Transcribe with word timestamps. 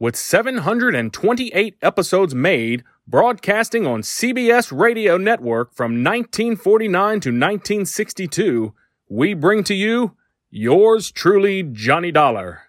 with 0.00 0.16
728 0.16 1.76
episodes 1.82 2.34
made, 2.34 2.82
broadcasting 3.06 3.86
on 3.86 4.00
CBS 4.00 4.76
Radio 4.76 5.18
Network 5.18 5.74
from 5.74 6.02
1949 6.02 6.92
to 7.20 7.28
1962, 7.28 8.74
we 9.08 9.34
bring 9.34 9.62
to 9.62 9.74
you 9.74 10.16
yours 10.50 11.12
truly, 11.12 11.62
Johnny 11.62 12.10
Dollar. 12.10 12.62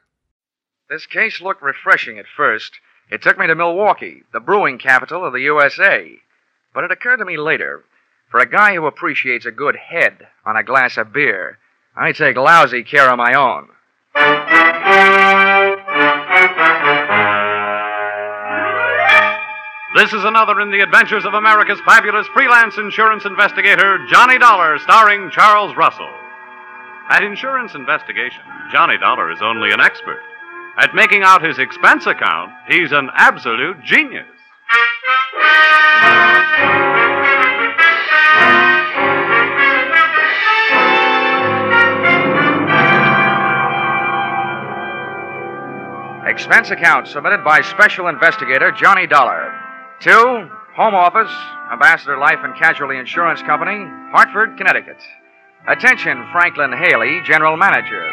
This 0.90 1.06
case 1.06 1.40
looked 1.40 1.62
refreshing 1.64 2.20
at 2.20 2.26
first. 2.36 2.74
It 3.10 3.22
took 3.22 3.40
me 3.40 3.48
to 3.48 3.56
Milwaukee, 3.56 4.24
the 4.34 4.42
brewing 4.42 4.78
capital 4.78 5.26
of 5.26 5.32
the 5.32 5.42
USA. 5.42 6.12
But 6.74 6.84
it 6.84 6.92
occurred 6.92 7.18
to 7.18 7.26
me 7.26 7.38
later 7.38 7.86
for 8.30 8.40
a 8.40 8.50
guy 8.50 8.76
who 8.76 8.86
appreciates 8.86 9.46
a 9.46 9.52
good 9.52 9.76
head 9.76 10.28
on 10.46 10.56
a 10.56 10.64
glass 10.64 10.98
of 10.98 11.14
beer, 11.14 11.60
I 11.96 12.14
take 12.14 12.38
lousy 12.38 12.84
care 12.84 13.10
of 13.10 13.18
my 13.18 13.34
own. 13.34 14.71
This 20.02 20.14
is 20.14 20.24
another 20.24 20.60
in 20.62 20.72
the 20.72 20.80
adventures 20.80 21.26
of 21.26 21.36
America's 21.36 21.80
fabulous 21.86 22.26
freelance 22.34 22.76
insurance 22.80 23.24
investigator, 23.24 24.04
Johnny 24.08 24.40
Dollar, 24.40 24.80
starring 24.80 25.30
Charles 25.30 25.78
Russell. 25.78 26.10
At 27.08 27.22
insurance 27.22 27.76
investigation, 27.76 28.42
Johnny 28.72 28.98
Dollar 28.98 29.32
is 29.32 29.44
only 29.44 29.70
an 29.70 29.80
expert. 29.80 30.20
At 30.80 30.96
making 30.96 31.22
out 31.22 31.46
his 31.46 31.60
expense 31.60 32.08
account, 32.08 32.52
he's 32.68 32.92
an 32.92 33.12
absolute 33.14 33.84
genius. 33.84 34.26
Expense 46.26 46.72
account 46.72 47.08
submitted 47.08 47.44
by 47.44 47.62
Special 47.62 48.08
Investigator 48.08 48.72
Johnny 48.72 49.06
Dollar. 49.06 49.61
To 50.02 50.50
Home 50.78 50.96
Office, 50.96 51.32
Ambassador 51.72 52.18
Life 52.18 52.40
and 52.42 52.56
Casualty 52.56 52.98
Insurance 52.98 53.44
Company, 53.44 53.86
Hartford, 54.10 54.58
Connecticut. 54.58 54.98
Attention, 55.68 56.28
Franklin 56.32 56.74
Haley, 56.74 57.22
General 57.24 57.56
Manager. 57.56 58.10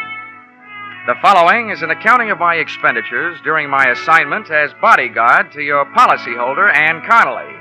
The 1.07 1.15
following 1.23 1.71
is 1.71 1.81
an 1.81 1.89
accounting 1.89 2.31
of 2.31 2.39
my 2.39 2.57
expenditures 2.57 3.39
during 3.43 3.71
my 3.71 3.87
assignment 3.87 4.51
as 4.51 4.71
bodyguard 4.83 5.51
to 5.53 5.63
your 5.63 5.87
policyholder, 5.97 6.71
Ann 6.77 7.01
Connolly. 7.09 7.57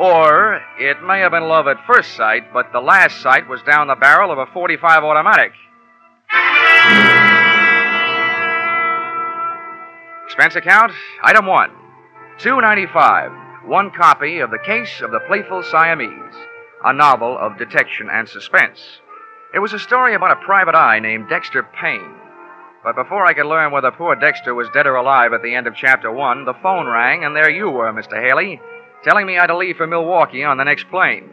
Or 0.00 0.58
it 0.78 1.02
may 1.02 1.20
have 1.20 1.32
been 1.32 1.46
love 1.46 1.68
at 1.68 1.84
first 1.86 2.16
sight, 2.16 2.54
but 2.54 2.72
the 2.72 2.80
last 2.80 3.20
sight 3.20 3.46
was 3.46 3.60
down 3.62 3.88
the 3.88 3.94
barrel 3.94 4.32
of 4.32 4.38
a 4.38 4.46
45 4.54 5.04
automatic. 5.04 5.52
Expense 10.24 10.56
account, 10.56 10.92
item 11.22 11.44
one. 11.44 11.72
295. 12.38 13.45
One 13.66 13.90
copy 13.90 14.38
of 14.38 14.52
The 14.52 14.60
Case 14.60 15.00
of 15.00 15.10
the 15.10 15.18
Playful 15.18 15.64
Siamese, 15.64 16.36
a 16.84 16.92
novel 16.92 17.36
of 17.36 17.58
detection 17.58 18.08
and 18.08 18.28
suspense. 18.28 18.78
It 19.52 19.58
was 19.58 19.72
a 19.72 19.78
story 19.80 20.14
about 20.14 20.30
a 20.30 20.44
private 20.44 20.76
eye 20.76 21.00
named 21.00 21.28
Dexter 21.28 21.64
Payne. 21.64 22.14
But 22.84 22.94
before 22.94 23.26
I 23.26 23.34
could 23.34 23.46
learn 23.46 23.72
whether 23.72 23.90
poor 23.90 24.14
Dexter 24.14 24.54
was 24.54 24.68
dead 24.72 24.86
or 24.86 24.94
alive 24.94 25.32
at 25.32 25.42
the 25.42 25.52
end 25.52 25.66
of 25.66 25.74
chapter 25.74 26.12
one, 26.12 26.44
the 26.44 26.54
phone 26.62 26.86
rang, 26.86 27.24
and 27.24 27.34
there 27.34 27.50
you 27.50 27.68
were, 27.68 27.92
Mr. 27.92 28.24
Haley, 28.24 28.60
telling 29.02 29.26
me 29.26 29.36
I 29.36 29.40
had 29.40 29.48
to 29.48 29.56
leave 29.56 29.78
for 29.78 29.88
Milwaukee 29.88 30.44
on 30.44 30.58
the 30.58 30.64
next 30.64 30.88
plane. 30.88 31.28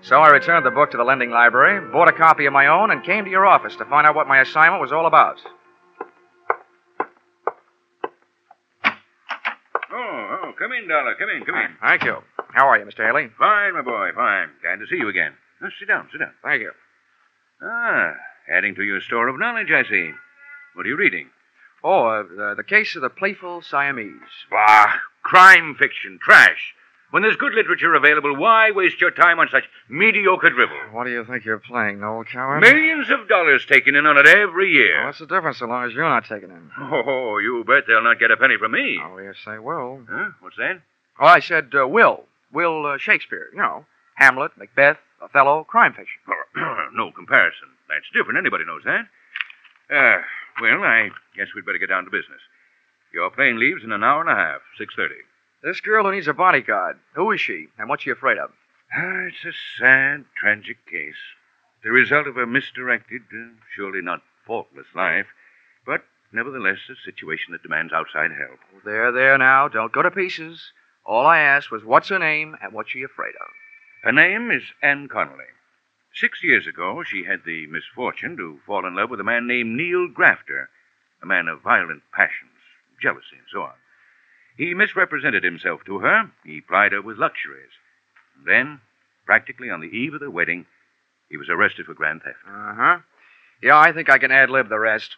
So 0.00 0.16
I 0.16 0.30
returned 0.30 0.66
the 0.66 0.72
book 0.72 0.90
to 0.90 0.96
the 0.96 1.04
lending 1.04 1.30
library, 1.30 1.88
bought 1.92 2.08
a 2.08 2.12
copy 2.12 2.46
of 2.46 2.52
my 2.52 2.66
own, 2.66 2.90
and 2.90 3.04
came 3.04 3.24
to 3.24 3.30
your 3.30 3.46
office 3.46 3.76
to 3.76 3.84
find 3.84 4.08
out 4.08 4.16
what 4.16 4.26
my 4.26 4.40
assignment 4.40 4.82
was 4.82 4.90
all 4.90 5.06
about. 5.06 5.38
Come 10.66 10.76
in, 10.76 10.88
Dollar. 10.88 11.14
Come 11.14 11.30
in, 11.30 11.44
come 11.44 11.54
in. 11.54 11.76
Thank 11.80 12.04
you. 12.04 12.16
How 12.52 12.66
are 12.66 12.78
you, 12.78 12.84
Mr. 12.84 13.06
Haley? 13.06 13.30
Fine, 13.38 13.74
my 13.74 13.82
boy, 13.82 14.10
fine. 14.14 14.48
Glad 14.62 14.80
to 14.80 14.86
see 14.88 14.96
you 14.96 15.08
again. 15.08 15.32
Now, 15.62 15.68
sit 15.78 15.86
down, 15.86 16.08
sit 16.10 16.18
down. 16.18 16.32
Thank 16.42 16.62
you. 16.62 16.72
Ah, 17.62 18.14
adding 18.50 18.74
to 18.74 18.82
your 18.82 19.00
store 19.00 19.28
of 19.28 19.38
knowledge, 19.38 19.70
I 19.70 19.84
see. 19.84 20.10
What 20.74 20.84
are 20.84 20.88
you 20.88 20.96
reading? 20.96 21.30
Oh, 21.84 22.06
uh, 22.06 22.22
the, 22.24 22.54
the 22.56 22.64
case 22.64 22.96
of 22.96 23.02
the 23.02 23.10
playful 23.10 23.62
Siamese. 23.62 24.46
Bah, 24.50 24.94
crime 25.22 25.76
fiction, 25.78 26.18
trash. 26.20 26.74
When 27.10 27.22
there's 27.22 27.36
good 27.36 27.54
literature 27.54 27.94
available, 27.94 28.36
why 28.36 28.72
waste 28.72 29.00
your 29.00 29.12
time 29.12 29.38
on 29.38 29.48
such 29.50 29.64
mediocre 29.88 30.50
drivel? 30.50 30.76
What 30.92 31.04
do 31.04 31.10
you 31.10 31.24
think 31.24 31.44
you're 31.44 31.58
playing, 31.58 32.00
Noel 32.00 32.24
Coward? 32.24 32.60
Millions 32.60 33.08
of 33.10 33.28
dollars 33.28 33.64
taken 33.64 33.94
in 33.94 34.06
on 34.06 34.18
it 34.18 34.26
every 34.26 34.72
year. 34.72 35.06
What's 35.06 35.20
the 35.20 35.26
difference 35.26 35.58
so 35.58 35.66
long 35.66 35.86
as 35.86 35.92
you're 35.94 36.08
not 36.08 36.24
taking 36.26 36.50
in? 36.50 36.70
Oh, 36.78 37.38
you 37.38 37.62
bet 37.64 37.84
they'll 37.86 38.02
not 38.02 38.18
get 38.18 38.32
a 38.32 38.36
penny 38.36 38.56
from 38.58 38.72
me. 38.72 38.98
Oh, 39.02 39.18
yes, 39.18 39.36
they 39.46 39.58
will. 39.58 40.00
Huh? 40.10 40.30
What's 40.40 40.56
that? 40.56 40.82
Oh, 41.20 41.26
I 41.26 41.40
said 41.40 41.72
uh, 41.78 41.86
Will. 41.86 42.24
Will 42.52 42.86
uh, 42.86 42.98
Shakespeare. 42.98 43.48
You 43.52 43.58
know, 43.58 43.86
Hamlet, 44.16 44.52
Macbeth, 44.58 44.98
Othello, 45.22 45.64
crime 45.64 45.94
fiction. 45.94 46.20
no 46.94 47.12
comparison. 47.12 47.68
That's 47.88 48.10
different. 48.12 48.38
Anybody 48.38 48.64
knows 48.64 48.82
that. 48.84 49.06
Uh, 49.88 50.22
well, 50.60 50.82
I 50.82 51.10
guess 51.36 51.48
we'd 51.54 51.64
better 51.64 51.78
get 51.78 51.88
down 51.88 52.04
to 52.04 52.10
business. 52.10 52.40
Your 53.14 53.30
plane 53.30 53.58
leaves 53.58 53.84
in 53.84 53.92
an 53.92 54.02
hour 54.02 54.20
and 54.20 54.30
a 54.30 54.34
half, 54.34 54.60
6.30. 54.80 55.10
This 55.66 55.80
girl 55.80 56.04
who 56.04 56.12
needs 56.12 56.28
a 56.28 56.32
bodyguard. 56.32 56.96
Who 57.16 57.32
is 57.32 57.40
she, 57.40 57.66
and 57.76 57.88
what's 57.88 58.04
she 58.04 58.10
afraid 58.10 58.38
of? 58.38 58.52
Ah, 58.94 59.26
it's 59.26 59.44
a 59.44 59.50
sad, 59.76 60.24
tragic 60.36 60.86
case. 60.86 61.18
The 61.82 61.90
result 61.90 62.28
of 62.28 62.36
a 62.36 62.46
misdirected, 62.46 63.22
uh, 63.34 63.48
surely 63.74 64.00
not 64.00 64.22
faultless 64.46 64.86
life, 64.94 65.26
but 65.84 66.04
nevertheless 66.30 66.78
a 66.88 66.94
situation 66.94 67.50
that 67.50 67.64
demands 67.64 67.92
outside 67.92 68.30
help. 68.30 68.60
There, 68.84 69.10
there 69.10 69.36
now. 69.38 69.66
Don't 69.66 69.90
go 69.90 70.02
to 70.02 70.10
pieces. 70.12 70.70
All 71.04 71.26
I 71.26 71.40
asked 71.40 71.72
was 71.72 71.82
what's 71.82 72.10
her 72.10 72.20
name 72.20 72.56
and 72.62 72.72
what's 72.72 72.90
she 72.90 73.02
afraid 73.02 73.34
of. 73.34 73.48
Her 74.04 74.12
name 74.12 74.52
is 74.52 74.62
Anne 74.84 75.08
Connolly. 75.08 75.50
Six 76.14 76.44
years 76.44 76.68
ago, 76.68 77.02
she 77.02 77.24
had 77.24 77.42
the 77.44 77.66
misfortune 77.66 78.36
to 78.36 78.60
fall 78.64 78.86
in 78.86 78.94
love 78.94 79.10
with 79.10 79.18
a 79.18 79.24
man 79.24 79.48
named 79.48 79.76
Neil 79.76 80.06
Grafter, 80.06 80.70
a 81.20 81.26
man 81.26 81.48
of 81.48 81.62
violent 81.62 82.04
passions, 82.12 82.52
jealousy, 83.02 83.34
and 83.38 83.48
so 83.50 83.62
on. 83.62 83.74
He 84.56 84.74
misrepresented 84.74 85.44
himself 85.44 85.84
to 85.86 85.98
her. 86.00 86.30
He 86.44 86.60
plied 86.60 86.92
her 86.92 87.02
with 87.02 87.18
luxuries. 87.18 87.70
And 88.36 88.46
then, 88.46 88.80
practically 89.26 89.70
on 89.70 89.80
the 89.80 89.88
eve 89.88 90.14
of 90.14 90.20
the 90.20 90.30
wedding, 90.30 90.66
he 91.28 91.36
was 91.36 91.48
arrested 91.48 91.86
for 91.86 91.94
grand 91.94 92.22
theft. 92.22 92.38
Uh 92.46 92.74
huh. 92.74 92.98
Yeah, 93.62 93.78
I 93.78 93.92
think 93.92 94.08
I 94.08 94.18
can 94.18 94.30
ad 94.30 94.50
lib 94.50 94.68
the 94.68 94.78
rest. 94.78 95.16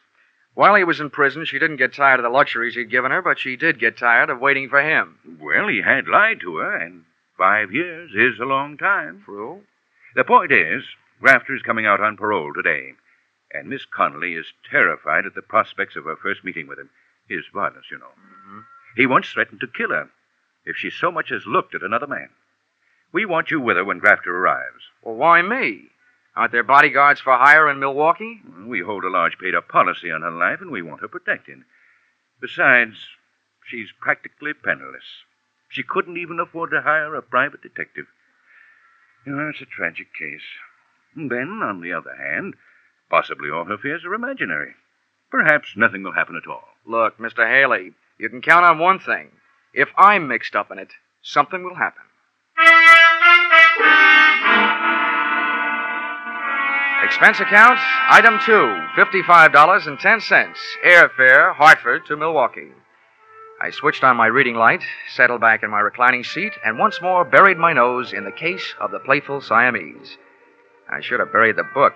While 0.54 0.74
he 0.74 0.84
was 0.84 0.98
in 0.98 1.10
prison, 1.10 1.44
she 1.44 1.58
didn't 1.58 1.76
get 1.76 1.94
tired 1.94 2.18
of 2.18 2.24
the 2.24 2.30
luxuries 2.30 2.74
he'd 2.74 2.90
given 2.90 3.10
her, 3.12 3.22
but 3.22 3.38
she 3.38 3.56
did 3.56 3.78
get 3.78 3.96
tired 3.96 4.30
of 4.30 4.40
waiting 4.40 4.68
for 4.68 4.80
him. 4.82 5.18
Well, 5.40 5.68
he 5.68 5.82
had 5.82 6.08
lied 6.08 6.40
to 6.40 6.56
her, 6.56 6.74
and 6.76 7.04
five 7.36 7.72
years 7.72 8.10
is 8.14 8.40
a 8.40 8.44
long 8.44 8.76
time. 8.76 9.22
True. 9.24 9.62
The 10.16 10.24
point 10.24 10.50
is, 10.50 10.82
Grafter's 11.22 11.62
coming 11.62 11.86
out 11.86 12.00
on 12.00 12.16
parole 12.16 12.52
today, 12.54 12.94
and 13.52 13.68
Miss 13.68 13.84
Connolly 13.84 14.34
is 14.34 14.46
terrified 14.68 15.26
at 15.26 15.34
the 15.34 15.42
prospects 15.42 15.94
of 15.96 16.04
her 16.04 16.16
first 16.16 16.44
meeting 16.44 16.66
with 16.66 16.78
him. 16.78 16.90
His 17.28 17.44
violence, 17.52 17.86
you 17.90 17.98
know. 17.98 18.06
Mm-hmm. 18.06 18.60
He 18.98 19.06
once 19.06 19.30
threatened 19.30 19.60
to 19.60 19.68
kill 19.68 19.90
her 19.90 20.10
if 20.64 20.76
she 20.76 20.90
so 20.90 21.12
much 21.12 21.30
as 21.30 21.46
looked 21.46 21.72
at 21.72 21.84
another 21.84 22.08
man. 22.08 22.30
We 23.12 23.26
want 23.26 23.48
you 23.48 23.60
with 23.60 23.76
her 23.76 23.84
when 23.84 24.00
Grafter 24.00 24.36
arrives. 24.36 24.90
Well, 25.04 25.14
why 25.14 25.40
me? 25.40 25.90
Aren't 26.34 26.50
there 26.50 26.64
bodyguards 26.64 27.20
for 27.20 27.36
hire 27.36 27.70
in 27.70 27.78
Milwaukee? 27.78 28.40
Mm, 28.44 28.66
we 28.66 28.80
hold 28.80 29.04
a 29.04 29.08
large 29.08 29.38
paid 29.38 29.54
up 29.54 29.68
policy 29.68 30.10
on 30.10 30.22
her 30.22 30.32
life, 30.32 30.60
and 30.60 30.72
we 30.72 30.82
want 30.82 31.00
her 31.00 31.06
protected. 31.06 31.62
Besides, 32.40 32.96
she's 33.64 33.92
practically 34.00 34.52
penniless. 34.52 35.22
She 35.68 35.84
couldn't 35.84 36.16
even 36.16 36.40
afford 36.40 36.72
to 36.72 36.82
hire 36.82 37.14
a 37.14 37.22
private 37.22 37.62
detective. 37.62 38.06
You 39.24 39.36
know, 39.36 39.48
it's 39.50 39.60
a 39.60 39.64
tragic 39.64 40.12
case. 40.12 40.58
And 41.14 41.30
then, 41.30 41.60
on 41.62 41.82
the 41.82 41.92
other 41.92 42.16
hand, 42.16 42.56
possibly 43.08 43.48
all 43.48 43.66
her 43.66 43.78
fears 43.78 44.04
are 44.04 44.14
imaginary. 44.14 44.74
Perhaps 45.30 45.76
nothing 45.76 46.02
will 46.02 46.14
happen 46.14 46.34
at 46.34 46.50
all. 46.50 46.64
Look, 46.84 47.18
Mr. 47.18 47.48
Haley, 47.48 47.92
you 48.18 48.28
can 48.28 48.42
count 48.42 48.64
on 48.64 48.78
one 48.78 48.98
thing. 48.98 49.30
If 49.72 49.88
I'm 49.96 50.28
mixed 50.28 50.56
up 50.56 50.70
in 50.70 50.78
it, 50.78 50.92
something 51.22 51.62
will 51.62 51.76
happen. 51.76 52.02
Expense 57.04 57.40
account, 57.40 57.78
item 58.10 58.38
two, 58.44 58.66
$55.10. 58.96 60.54
Airfare, 60.84 61.54
Hartford 61.54 62.04
to 62.06 62.16
Milwaukee. 62.16 62.72
I 63.60 63.70
switched 63.70 64.04
on 64.04 64.16
my 64.16 64.26
reading 64.26 64.56
light, 64.56 64.82
settled 65.14 65.40
back 65.40 65.62
in 65.62 65.70
my 65.70 65.80
reclining 65.80 66.22
seat, 66.22 66.52
and 66.64 66.78
once 66.78 67.00
more 67.00 67.24
buried 67.24 67.56
my 67.56 67.72
nose 67.72 68.12
in 68.12 68.24
the 68.24 68.32
case 68.32 68.74
of 68.80 68.90
the 68.90 68.98
Playful 68.98 69.40
Siamese. 69.40 70.16
I 70.90 71.00
should 71.00 71.20
have 71.20 71.32
buried 71.32 71.56
the 71.56 71.64
book. 71.74 71.94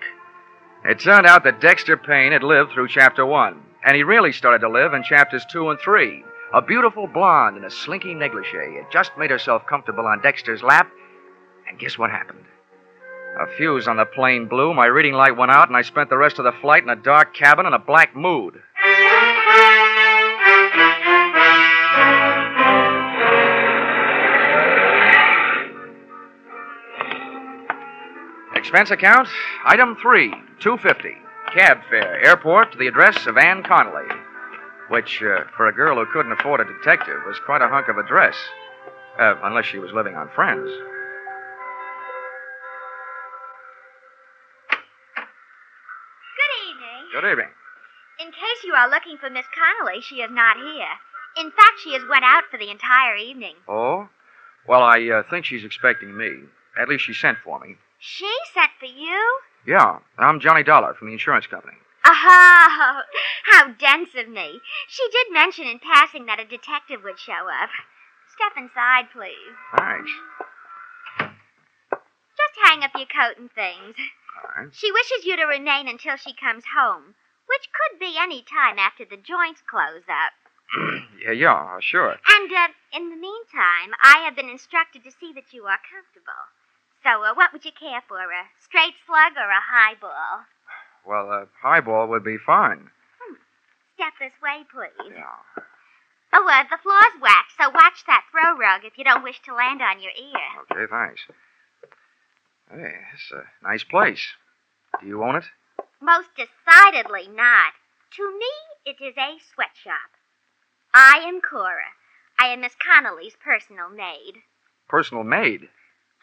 It 0.83 0.99
turned 0.99 1.25
out 1.25 1.43
that 1.45 1.61
Dexter 1.61 1.95
Payne 1.95 2.31
had 2.31 2.43
lived 2.43 2.71
through 2.71 2.89
chapter 2.89 3.25
one, 3.25 3.61
and 3.85 3.95
he 3.95 4.03
really 4.03 4.31
started 4.31 4.59
to 4.59 4.69
live 4.69 4.93
in 4.93 5.03
chapters 5.03 5.45
two 5.51 5.69
and 5.69 5.79
three. 5.79 6.23
A 6.53 6.61
beautiful 6.61 7.07
blonde 7.07 7.57
in 7.57 7.63
a 7.63 7.71
slinky 7.71 8.13
negligee 8.13 8.75
had 8.75 8.91
just 8.91 9.11
made 9.17 9.31
herself 9.31 9.65
comfortable 9.65 10.05
on 10.05 10.21
Dexter's 10.21 10.61
lap, 10.61 10.91
and 11.67 11.79
guess 11.79 11.97
what 11.97 12.11
happened? 12.11 12.45
A 13.41 13.47
fuse 13.57 13.87
on 13.87 13.97
the 13.97 14.05
plane 14.05 14.47
blew, 14.47 14.73
my 14.75 14.85
reading 14.85 15.13
light 15.13 15.35
went 15.35 15.51
out, 15.51 15.67
and 15.67 15.75
I 15.75 15.81
spent 15.81 16.09
the 16.11 16.17
rest 16.17 16.37
of 16.37 16.45
the 16.45 16.51
flight 16.61 16.83
in 16.83 16.89
a 16.89 16.95
dark 16.95 17.33
cabin 17.33 17.65
in 17.65 17.73
a 17.73 17.79
black 17.79 18.15
mood. 18.15 18.61
Expense 28.55 28.91
account, 28.91 29.27
item 29.65 29.97
three, 30.01 30.33
two 30.59 30.77
fifty. 30.77 31.15
Cab 31.53 31.77
fare, 31.87 32.19
airport 32.25 32.71
to 32.71 32.79
the 32.79 32.87
address 32.87 33.27
of 33.27 33.37
Anne 33.37 33.61
Connolly, 33.61 34.09
which, 34.89 35.21
uh, 35.21 35.43
for 35.55 35.67
a 35.67 35.73
girl 35.73 35.97
who 35.97 36.11
couldn't 36.11 36.31
afford 36.31 36.59
a 36.59 36.65
detective, 36.65 37.21
was 37.27 37.37
quite 37.45 37.61
a 37.61 37.67
hunk 37.67 37.89
of 37.89 37.97
a 37.97 38.07
dress, 38.07 38.35
uh, 39.19 39.35
unless 39.43 39.65
she 39.65 39.77
was 39.77 39.91
living 39.91 40.15
on 40.15 40.29
friends. 40.33 40.67
Good 46.39 46.53
evening. 46.69 47.21
Good 47.21 47.31
evening. 47.31 47.49
In 48.19 48.31
case 48.31 48.63
you 48.65 48.73
are 48.73 48.89
looking 48.89 49.17
for 49.19 49.29
Miss 49.29 49.45
Connolly, 49.53 50.01
she 50.01 50.21
is 50.21 50.31
not 50.31 50.57
here. 50.57 50.89
In 51.37 51.51
fact, 51.51 51.79
she 51.83 51.93
has 51.93 52.01
went 52.09 52.25
out 52.25 52.45
for 52.49 52.57
the 52.57 52.71
entire 52.71 53.15
evening. 53.15 53.57
Oh, 53.67 54.09
well, 54.67 54.81
I 54.81 55.07
uh, 55.07 55.21
think 55.29 55.45
she's 55.45 55.63
expecting 55.63 56.17
me. 56.17 56.49
At 56.79 56.89
least 56.89 57.03
she 57.05 57.13
sent 57.13 57.37
for 57.43 57.59
me. 57.59 57.77
She 57.99 58.31
sent 58.55 58.71
for 58.79 58.87
you? 58.87 59.39
Yeah, 59.65 59.99
I'm 60.17 60.39
Johnny 60.41 60.63
Dollar 60.63 60.93
from 60.93 61.07
the 61.07 61.13
insurance 61.13 61.47
company. 61.47 61.77
Oh, 62.05 62.11
how 63.45 63.71
dense 63.79 64.09
of 64.17 64.27
me. 64.27 64.59
She 64.89 65.03
did 65.09 65.31
mention 65.31 65.65
in 65.65 65.79
passing 65.79 66.25
that 66.25 66.39
a 66.39 66.45
detective 66.45 67.01
would 67.03 67.19
show 67.19 67.47
up. 67.47 67.69
Step 68.35 68.57
inside, 68.57 69.07
please. 69.13 69.55
Thanks. 69.77 70.11
Just 72.35 72.55
hang 72.65 72.83
up 72.83 72.91
your 72.95 73.07
coat 73.07 73.37
and 73.37 73.51
things. 73.53 73.95
All 74.35 74.63
right. 74.63 74.73
She 74.73 74.91
wishes 74.91 75.23
you 75.23 75.37
to 75.37 75.45
remain 75.45 75.87
until 75.87 76.17
she 76.17 76.33
comes 76.33 76.63
home, 76.75 77.15
which 77.47 77.69
could 77.71 77.99
be 77.99 78.15
any 78.19 78.43
time 78.43 78.79
after 78.79 79.05
the 79.05 79.17
joints 79.17 79.61
close 79.63 80.03
up. 80.09 80.33
yeah, 81.23 81.31
yeah, 81.31 81.77
sure. 81.79 82.17
And 82.27 82.51
uh, 82.51 82.67
in 82.91 83.09
the 83.11 83.15
meantime, 83.15 83.95
I 84.03 84.25
have 84.25 84.35
been 84.35 84.49
instructed 84.49 85.03
to 85.05 85.11
see 85.11 85.31
that 85.33 85.53
you 85.53 85.63
are 85.63 85.79
comfortable. 85.79 86.51
So, 87.03 87.23
uh, 87.23 87.33
what 87.35 87.51
would 87.51 87.65
you 87.65 87.71
care 87.71 88.01
for, 88.07 88.17
a 88.17 88.43
straight 88.63 88.95
slug 89.05 89.33
or 89.35 89.49
a 89.49 89.59
highball? 89.59 90.47
Well, 91.05 91.29
a 91.31 91.47
highball 91.61 92.07
would 92.07 92.23
be 92.23 92.37
fine. 92.37 92.89
Step 93.95 94.13
this 94.19 94.33
way, 94.41 94.63
please. 94.71 95.11
Yeah. 95.15 95.63
Oh, 96.33 96.47
uh, 96.47 96.63
the 96.63 96.81
floor's 96.81 97.21
waxed, 97.21 97.57
so 97.59 97.69
watch 97.69 98.03
that 98.07 98.23
throw 98.31 98.57
rug 98.57 98.81
if 98.85 98.97
you 98.97 99.03
don't 99.03 99.23
wish 99.23 99.39
to 99.43 99.53
land 99.53 99.81
on 99.81 100.01
your 100.01 100.11
ear. 100.17 100.47
Okay, 100.71 100.89
thanks. 100.89 101.21
Hey, 102.71 102.95
it's 103.13 103.31
a 103.31 103.43
nice 103.67 103.83
place. 103.83 104.25
Do 104.99 105.05
you 105.05 105.23
own 105.23 105.35
it? 105.35 105.45
Most 106.01 106.29
decidedly 106.35 107.27
not. 107.27 107.73
To 108.17 108.23
me, 108.31 108.51
it 108.85 109.03
is 109.03 109.15
a 109.17 109.37
sweatshop. 109.53 110.09
I 110.93 111.19
am 111.25 111.41
Cora. 111.41 111.93
I 112.39 112.47
am 112.47 112.61
Miss 112.61 112.73
Connolly's 112.75 113.35
personal 113.43 113.89
maid. 113.89 114.41
Personal 114.87 115.23
maid. 115.23 115.69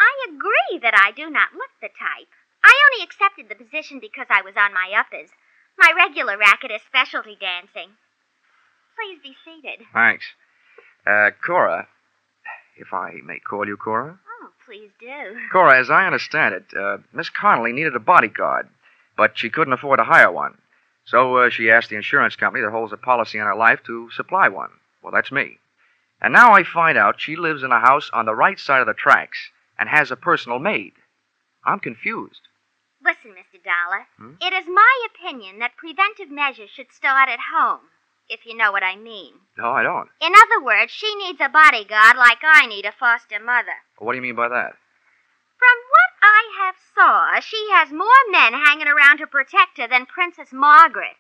I 0.01 0.33
agree 0.33 0.81
that 0.81 0.97
I 0.97 1.13
do 1.13 1.29
not 1.29 1.53
look 1.53 1.71
the 1.81 1.89
type. 1.89 2.33
I 2.65 2.73
only 2.89 3.05
accepted 3.05 3.49
the 3.49 3.63
position 3.63 4.01
because 4.01 4.27
I 4.31 4.41
was 4.43 4.55
on 4.57 4.73
my 4.73 4.93
uppers. 4.99 5.29
My 5.79 5.93
regular 5.95 6.39
racket 6.39 6.71
is 6.71 6.81
specialty 6.83 7.37
dancing. 7.39 7.91
Please 8.97 9.19
be 9.23 9.37
seated. 9.45 9.87
Thanks. 9.93 10.25
Uh, 11.07 11.31
Cora, 11.45 11.89
if 12.77 12.93
I 12.93 13.21
may 13.25 13.39
call 13.39 13.67
you 13.67 13.77
Cora? 13.77 14.19
Oh, 14.43 14.49
please 14.67 14.91
do. 14.99 15.39
Cora, 15.53 15.79
as 15.79 15.91
I 15.91 16.07
understand 16.07 16.55
it, 16.55 16.65
uh, 16.77 16.99
Miss 17.13 17.31
Connolly 17.31 17.73
needed 17.73 17.97
a 17.97 18.01
bodyguard, 18.01 18.69
but 19.17 19.39
she 19.39 19.51
couldn't 19.51 19.73
afford 19.73 19.99
to 19.99 20.05
hire 20.05 20.31
one. 20.31 20.59
So 21.05 21.37
uh, 21.37 21.51
she 21.51 21.71
asked 21.71 21.91
the 21.91 21.97
insurance 21.97 22.37
company 22.37 22.65
that 22.65 22.71
holds 22.71 22.93
a 22.93 22.97
policy 22.97 23.41
on 23.41 23.47
her 23.47 23.55
life 23.55 23.81
to 23.87 24.11
supply 24.11 24.49
one. 24.49 24.71
Well, 25.03 25.13
that's 25.13 25.33
me. 25.33 25.59
And 26.21 26.33
now 26.33 26.53
I 26.53 26.63
find 26.63 26.99
out 26.99 27.21
she 27.21 27.37
lives 27.37 27.63
in 27.63 27.73
a 27.73 27.81
house 27.81 28.11
on 28.13 28.27
the 28.27 28.35
right 28.35 28.59
side 28.59 28.81
of 28.81 28.87
the 28.87 28.95
tracks 28.95 29.51
and 29.81 29.89
has 29.89 30.11
a 30.11 30.17
personal 30.17 30.59
maid. 30.59 30.93
I'm 31.65 31.81
confused. 31.81 32.43
Listen, 33.03 33.33
Mr. 33.33 33.57
Dollar. 33.65 34.07
Hmm? 34.19 34.37
It 34.41 34.53
is 34.53 34.69
my 34.69 35.07
opinion 35.09 35.59
that 35.59 35.79
preventive 35.79 36.31
measures 36.31 36.69
should 36.69 36.93
start 36.93 37.31
at 37.31 37.51
home, 37.53 37.89
if 38.29 38.45
you 38.45 38.55
know 38.55 38.71
what 38.71 38.83
I 38.83 38.97
mean. 38.97 39.33
No, 39.57 39.73
I 39.73 39.83
don't. 39.83 40.11
In 40.21 40.33
other 40.37 40.63
words, 40.63 40.93
she 40.93 41.15
needs 41.17 41.41
a 41.41 41.49
bodyguard 41.49 42.17
like 42.19 42.45
I 42.45 42.67
need 42.67 42.85
a 42.85 42.93
foster 42.93 43.41
mother. 43.41 43.81
What 43.99 44.13
do 44.13 44.17
you 44.17 44.23
mean 44.23 44.37
by 44.37 44.49
that? 44.49 44.77
From 45.57 45.79
what 45.89 46.13
I 46.23 46.43
have 46.61 46.77
saw, 46.95 47.41
she 47.41 47.69
has 47.73 47.91
more 47.91 48.23
men 48.31 48.53
hanging 48.53 48.89
around 48.89 49.19
to 49.19 49.27
protect 49.27 49.79
her 49.79 49.89
than 49.89 50.05
Princess 50.05 50.53
Margaret. 50.53 51.17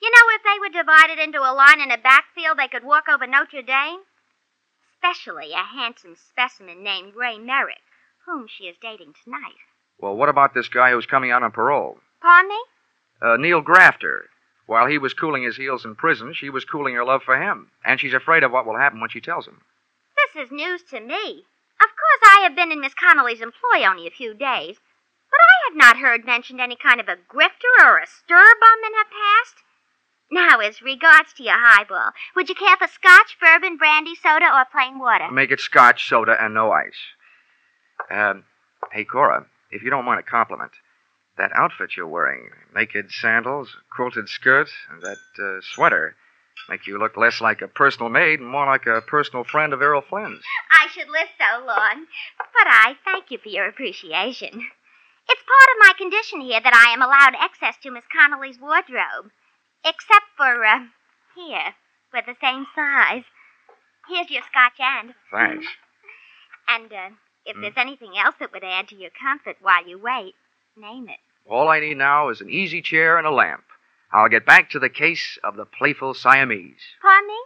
You 0.00 0.10
know, 0.10 0.26
if 0.32 0.42
they 0.42 0.58
were 0.58 0.72
divided 0.72 1.18
into 1.18 1.40
a 1.40 1.52
line 1.52 1.80
in 1.80 1.90
a 1.90 1.98
backfield, 1.98 2.58
they 2.58 2.68
could 2.68 2.84
walk 2.84 3.08
over 3.08 3.26
Notre 3.26 3.60
Dame. 3.60 4.00
Especially 4.94 5.52
a 5.52 5.64
handsome 5.64 6.16
specimen 6.16 6.82
named 6.82 7.14
Ray 7.14 7.38
Merrick, 7.38 7.80
whom 8.26 8.46
she 8.48 8.64
is 8.64 8.76
dating 8.80 9.14
tonight. 9.24 9.56
Well, 9.98 10.16
what 10.16 10.28
about 10.28 10.54
this 10.54 10.68
guy 10.68 10.92
who's 10.92 11.06
coming 11.06 11.30
out 11.30 11.42
on 11.42 11.52
parole? 11.52 11.98
Pardon 12.22 12.48
me? 12.48 12.58
Uh, 13.22 13.36
Neil 13.36 13.60
Grafter. 13.60 14.30
While 14.66 14.86
he 14.86 14.98
was 14.98 15.14
cooling 15.14 15.42
his 15.42 15.56
heels 15.56 15.84
in 15.84 15.96
prison, 15.96 16.32
she 16.32 16.48
was 16.48 16.64
cooling 16.64 16.94
her 16.94 17.04
love 17.04 17.22
for 17.22 17.40
him. 17.40 17.70
And 17.84 17.98
she's 17.98 18.14
afraid 18.14 18.44
of 18.44 18.52
what 18.52 18.66
will 18.66 18.78
happen 18.78 19.00
when 19.00 19.10
she 19.10 19.20
tells 19.20 19.46
him. 19.46 19.62
This 20.34 20.46
is 20.46 20.52
news 20.52 20.82
to 20.90 21.00
me. 21.00 21.44
Of 21.80 21.88
course, 21.88 22.36
I 22.36 22.40
have 22.42 22.54
been 22.54 22.70
in 22.70 22.80
Miss 22.80 22.94
Connolly's 22.94 23.40
employ 23.40 23.84
only 23.84 24.06
a 24.06 24.10
few 24.10 24.32
days, 24.32 24.76
but 25.30 25.40
I 25.40 25.68
have 25.68 25.76
not 25.76 25.98
heard 25.98 26.24
mentioned 26.24 26.60
any 26.60 26.76
kind 26.76 27.00
of 27.00 27.08
a 27.08 27.16
grifter 27.16 27.82
or 27.82 27.98
a 27.98 28.06
stir 28.06 28.54
bum 28.60 28.84
in 28.86 28.92
her 28.94 29.08
past. 29.10 29.56
Now, 30.30 30.60
as 30.60 30.80
regards 30.80 31.32
to 31.34 31.42
your 31.42 31.58
highball, 31.58 32.12
would 32.36 32.48
you 32.48 32.54
care 32.54 32.76
for 32.76 32.86
scotch, 32.86 33.36
bourbon, 33.40 33.76
brandy, 33.76 34.14
soda, 34.14 34.46
or 34.54 34.64
plain 34.70 34.98
water? 34.98 35.30
Make 35.30 35.50
it 35.50 35.58
scotch, 35.58 36.08
soda, 36.08 36.36
and 36.40 36.54
no 36.54 36.70
ice. 36.70 37.00
Um, 38.10 38.44
hey, 38.92 39.04
Cora, 39.04 39.46
if 39.70 39.82
you 39.82 39.90
don't 39.90 40.04
mind 40.04 40.20
a 40.20 40.22
compliment, 40.22 40.72
that 41.38 41.52
outfit 41.54 41.90
you're 41.96 42.06
wearing, 42.06 42.50
naked 42.74 43.10
sandals, 43.10 43.76
quilted 43.94 44.28
skirt, 44.28 44.68
and 44.90 45.02
that 45.02 45.18
uh, 45.42 45.60
sweater, 45.74 46.16
make 46.68 46.86
you 46.86 46.98
look 46.98 47.16
less 47.16 47.40
like 47.40 47.62
a 47.62 47.68
personal 47.68 48.10
maid 48.10 48.40
and 48.40 48.48
more 48.48 48.66
like 48.66 48.86
a 48.86 49.00
personal 49.00 49.44
friend 49.44 49.72
of 49.72 49.80
Errol 49.80 50.02
Flynn's. 50.02 50.42
I 50.70 50.88
should 50.92 51.08
live 51.08 51.28
so 51.38 51.64
long, 51.64 52.06
but 52.38 52.66
I 52.66 52.94
thank 53.04 53.30
you 53.30 53.38
for 53.38 53.48
your 53.48 53.68
appreciation. 53.68 54.50
It's 55.28 55.42
part 55.46 55.70
of 55.70 55.86
my 55.86 55.92
condition 55.96 56.40
here 56.40 56.60
that 56.60 56.74
I 56.74 56.92
am 56.92 57.02
allowed 57.02 57.34
access 57.38 57.76
to 57.82 57.90
Miss 57.90 58.04
Connolly's 58.10 58.58
wardrobe, 58.60 59.30
except 59.84 60.26
for, 60.36 60.64
uh, 60.64 60.80
here, 61.36 61.74
we're 62.12 62.22
the 62.26 62.36
same 62.40 62.66
size. 62.74 63.22
Here's 64.08 64.30
your 64.30 64.42
scotch 64.50 64.80
and. 64.80 65.14
Thanks. 65.30 65.66
And, 66.68 66.92
uh, 66.92 67.10
if 67.46 67.56
Hmm. 67.56 67.62
there's 67.62 67.76
anything 67.76 68.16
else 68.18 68.34
that 68.40 68.52
would 68.52 68.64
add 68.64 68.88
to 68.88 68.94
your 68.96 69.10
comfort 69.10 69.56
while 69.60 69.86
you 69.86 69.98
wait, 69.98 70.34
name 70.76 71.08
it. 71.08 71.18
All 71.46 71.68
I 71.68 71.80
need 71.80 71.96
now 71.96 72.28
is 72.28 72.40
an 72.40 72.50
easy 72.50 72.82
chair 72.82 73.18
and 73.18 73.26
a 73.26 73.30
lamp. 73.30 73.64
I'll 74.12 74.28
get 74.28 74.44
back 74.46 74.70
to 74.70 74.78
the 74.78 74.88
case 74.88 75.38
of 75.44 75.56
the 75.56 75.64
playful 75.64 76.14
Siamese. 76.14 76.82
Pardon 77.00 77.28
me? 77.28 77.36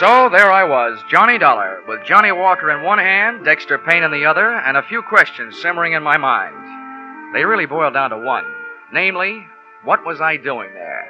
So 0.00 0.28
there 0.28 0.50
I 0.52 0.64
was, 0.64 0.98
Johnny 1.08 1.38
Dollar, 1.38 1.80
with 1.88 2.04
Johnnie 2.04 2.32
Walker 2.32 2.70
in 2.70 2.82
one 2.84 2.98
hand, 2.98 3.44
Dexter 3.44 3.78
Payne 3.78 4.02
in 4.02 4.10
the 4.10 4.26
other, 4.26 4.52
and 4.52 4.76
a 4.76 4.82
few 4.82 5.00
questions 5.02 5.60
simmering 5.62 5.92
in 5.94 6.02
my 6.02 6.16
mind. 6.16 7.34
They 7.34 7.44
really 7.44 7.66
boiled 7.66 7.94
down 7.94 8.10
to 8.10 8.18
one 8.18 8.44
namely, 8.92 9.44
what 9.84 10.04
was 10.06 10.20
I 10.20 10.36
doing 10.36 10.72
there? 10.72 11.08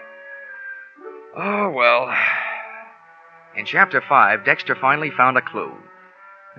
Oh, 1.37 1.71
well. 1.71 2.11
In 3.57 3.65
chapter 3.65 4.03
five, 4.07 4.45
Dexter 4.45 4.75
finally 4.75 5.11
found 5.11 5.39
a 5.39 5.43
clue. 5.43 5.73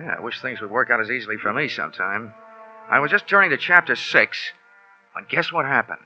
Yeah, 0.00 0.16
I 0.18 0.20
wish 0.20 0.40
things 0.40 0.60
would 0.60 0.70
work 0.70 0.90
out 0.90 1.00
as 1.00 1.10
easily 1.10 1.36
for 1.36 1.52
me 1.52 1.68
sometime. 1.68 2.34
I 2.90 2.98
was 2.98 3.10
just 3.10 3.28
turning 3.28 3.50
to 3.50 3.56
chapter 3.56 3.94
six, 3.94 4.52
when 5.12 5.24
guess 5.28 5.52
what 5.52 5.64
happened? 5.64 6.00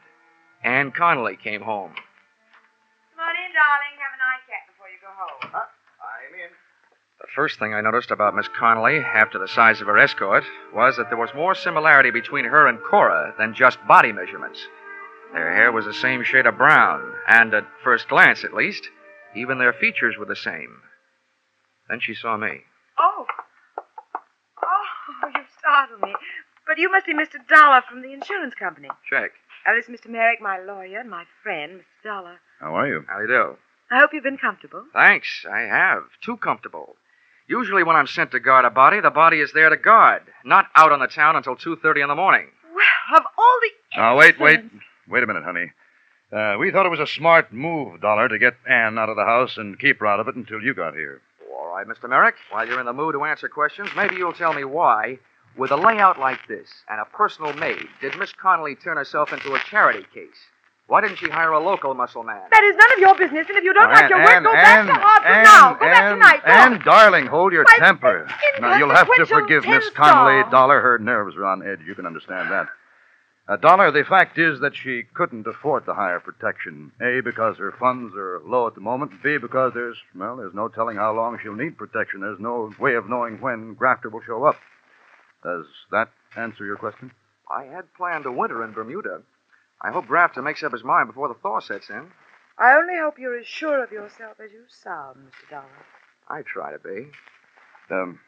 Anne 0.63 0.93
Connolly 0.93 1.37
came 1.37 1.63
home. 1.63 1.93
Come 1.95 3.25
on 3.25 3.35
in, 3.37 3.53
darling. 3.53 3.97
Have 3.99 4.13
a 4.15 4.21
nightcap 4.21 4.67
before 4.69 4.89
you 4.89 4.99
go 5.01 5.09
home. 5.17 5.55
Uh, 5.55 5.67
I'm 6.03 6.35
in. 6.35 6.51
The 7.21 7.29
first 7.35 7.59
thing 7.59 7.73
I 7.73 7.81
noticed 7.81 8.11
about 8.11 8.35
Miss 8.35 8.49
Connolly, 8.49 8.99
after 8.99 9.39
the 9.39 9.49
size 9.49 9.81
of 9.81 9.87
her 9.87 9.99
escort, 9.99 10.45
was 10.75 10.97
that 10.97 11.09
there 11.09 11.19
was 11.19 11.31
more 11.35 11.55
similarity 11.55 12.11
between 12.11 12.45
her 12.45 12.67
and 12.67 12.79
Cora 12.83 13.35
than 13.39 13.55
just 13.55 13.79
body 13.89 14.13
measurements. 14.13 14.61
Their 15.33 15.55
hair 15.55 15.73
was 15.73 15.87
the 15.87 15.95
same 15.95 16.23
shade 16.23 16.47
of 16.47 16.59
brown, 16.59 17.15
and 17.27 17.55
at 17.55 17.67
first 17.83 18.09
glance, 18.09 18.45
at 18.45 18.53
least, 18.53 18.89
even 19.35 19.59
their 19.59 19.73
features 19.73 20.17
were 20.19 20.27
the 20.27 20.37
same. 20.37 20.83
Then 21.89 22.01
she 22.01 22.15
saw 22.15 22.37
me. 22.37 22.61
Oh. 22.99 23.27
Oh, 24.63 25.29
you 25.35 25.41
startled 25.59 26.03
me. 26.03 26.15
But 26.67 26.79
you 26.79 26.91
must 26.91 27.07
be 27.07 27.15
Mr. 27.15 27.37
Dollar 27.49 27.83
from 27.89 28.03
the 28.03 28.13
insurance 28.13 28.55
company. 28.55 28.89
Check. 29.09 29.33
Now, 29.67 29.75
this 29.75 29.89
is 29.89 30.01
Mr. 30.01 30.11
Merrick, 30.11 30.41
my 30.41 30.59
lawyer, 30.59 31.01
and 31.01 31.11
my 31.11 31.25
friend, 31.43 31.81
Mr. 31.81 32.05
Dollar. 32.05 32.41
How 32.61 32.75
are 32.75 32.87
you? 32.89 33.05
How 33.09 33.17
do 33.17 33.23
you 33.23 33.29
do? 33.29 33.57
I 33.91 33.99
hope 34.01 34.11
you've 34.13 34.25
been 34.25 34.39
comfortable. 34.39 34.85
Thanks, 34.93 35.45
I 35.51 35.61
have. 35.61 36.05
Too 36.23 36.37
comfortable. 36.37 36.97
Usually 37.49 37.83
when 37.83 37.97
I'm 37.97 38.07
sent 38.07 38.31
to 38.31 38.41
guard 38.41 38.65
a 38.65 38.71
body, 38.71 39.01
the 39.01 39.11
body 39.11 39.41
is 39.41 39.53
there 39.53 39.69
to 39.69 39.77
guard, 39.77 40.23
not 40.45 40.67
out 40.75 40.93
on 40.93 41.01
the 41.01 41.07
town 41.07 41.37
until 41.37 41.57
2.30 41.57 42.03
in 42.03 42.09
the 42.09 42.15
morning. 42.15 42.47
Well, 42.75 43.19
of 43.21 43.25
all 43.37 43.59
the. 43.61 43.99
Now, 43.99 44.17
wait, 44.17 44.41
wait. 44.41 44.61
Wait 45.09 45.23
a 45.23 45.27
minute, 45.27 45.45
honey. 45.45 45.73
Uh, 46.33 46.57
we 46.59 46.71
thought 46.71 46.87
it 46.87 46.91
was 46.91 47.01
a 47.01 47.07
smart 47.07 47.53
move, 47.53 48.01
Dollar, 48.01 48.27
to 48.29 48.39
get 48.39 48.55
Anne 48.69 48.99
out 48.99 49.11
of 49.11 49.17
the 49.17 49.25
house 49.25 49.59
and 49.59 49.79
keep 49.79 50.01
her 50.01 50.07
out 50.07 50.19
of 50.19 50.29
it 50.29 50.35
until 50.35 50.63
you 50.63 50.73
got 50.73 50.95
here. 50.95 51.21
All 51.53 51.69
right, 51.75 51.87
Mr. 51.87 52.09
Merrick, 52.09 52.37
while 52.51 52.67
you're 52.67 52.81
in 52.81 52.87
the 52.87 52.93
mood 52.93 53.15
to 53.15 53.25
answer 53.25 53.49
questions, 53.49 53.91
maybe 53.95 54.17
you'll 54.17 54.33
tell 54.33 54.55
me 54.55 54.65
why, 54.65 55.19
with 55.59 55.71
a 55.71 55.77
layout 55.77 56.19
like 56.19 56.47
this 56.49 56.69
and 56.89 57.01
a 57.01 57.05
personal 57.05 57.53
maid, 57.55 57.87
did 58.01 58.17
Miss 58.19 58.33
Connolly 58.33 58.77
turn 58.77 58.97
herself 58.97 59.33
into 59.33 59.55
a 59.55 59.59
charity 59.59 60.07
case? 60.15 60.29
Why 60.87 61.01
didn't 61.03 61.17
she 61.19 61.29
hire 61.29 61.53
a 61.53 61.61
local 61.61 61.95
muscle 61.95 62.23
man? 62.23 62.41
That 62.51 62.65
is 62.65 62.77
none 62.77 62.93
of 62.93 62.99
your 62.99 63.15
business, 63.15 63.47
and 63.49 63.57
if 63.59 63.65
you 63.65 63.73
don't 63.73 63.89
Now, 63.91 64.01
like 64.01 64.11
your 64.11 64.19
work, 64.19 64.31
Anne, 64.33 64.43
go 64.43 64.53
Anne, 64.53 64.87
back 64.87 64.97
to 64.97 65.01
Hartford 65.03 65.33
Anne, 65.33 65.45
now. 65.45 65.75
Go 65.75 65.81
back 65.81 66.03
Anne, 66.03 66.13
tonight. 66.15 66.45
Go. 66.45 66.51
Anne, 66.53 66.81
darling, 66.85 67.27
hold 67.27 67.53
your 67.53 67.65
My 67.65 67.79
temper. 67.79 68.29
Now, 68.61 68.79
you'll 68.79 68.91
have 68.91 69.09
to 69.17 69.27
forgive 69.27 69.65
Miss 69.67 69.85
tin 69.85 69.95
Connolly. 69.95 70.51
Dollar. 70.51 70.81
Her 70.81 70.99
nerves 70.99 71.37
are 71.37 71.47
on 71.47 71.67
edge. 71.67 71.81
You 71.87 71.95
can 71.95 72.05
understand 72.07 72.51
that. 72.51 72.69
Uh, 73.49 73.57
Dollar, 73.57 73.91
the 73.91 74.05
fact 74.05 74.39
is 74.39 74.61
that 74.61 74.77
she 74.77 75.03
couldn't 75.15 75.47
afford 75.47 75.85
the 75.85 75.95
higher 75.95 76.21
protection. 76.21 76.93
A, 77.01 77.21
because 77.21 77.59
her 77.59 77.73
funds 77.73 78.15
are 78.17 78.41
low 78.47 78.69
at 78.69 78.75
the 78.75 78.81
moment. 78.81 79.21
B, 79.23 79.37
because 79.37 79.73
there's, 79.75 79.97
well, 80.15 80.37
there's 80.37 80.55
no 80.55 80.69
telling 80.69 80.97
how 80.97 81.13
long 81.13 81.39
she'll 81.43 81.55
need 81.55 81.77
protection. 81.77 82.21
There's 82.21 82.39
no 82.39 82.73
way 82.79 82.95
of 82.95 83.09
knowing 83.09 83.41
when 83.41 83.75
Grafter 83.75 84.11
will 84.11 84.23
show 84.23 84.45
up. 84.45 84.57
Does 85.43 85.67
that 85.91 86.11
answer 86.37 86.65
your 86.65 86.77
question? 86.77 87.11
I 87.51 87.65
had 87.65 87.93
planned 87.95 88.27
a 88.27 88.33
winter 88.33 88.63
in 88.63 88.73
Bermuda. 88.73 89.23
I 89.81 89.91
hope 89.91 90.07
Grafter 90.07 90.41
makes 90.41 90.63
up 90.63 90.73
his 90.73 90.85
mind 90.85 91.09
before 91.09 91.27
the 91.27 91.35
thaw 91.35 91.59
sets 91.61 91.91
in. 91.91 92.13
I 92.57 92.75
only 92.75 92.95
hope 92.97 93.19
you're 93.19 93.39
as 93.39 93.47
sure 93.47 93.83
of 93.83 93.91
yourself 93.91 94.39
as 94.39 94.53
you 94.53 94.63
sound, 94.69 95.17
Mr. 95.17 95.51
Dollar. 95.51 95.87
I 96.29 96.43
try 96.43 96.71
to 96.71 96.79
be. 96.79 97.09
Um, 97.91 98.21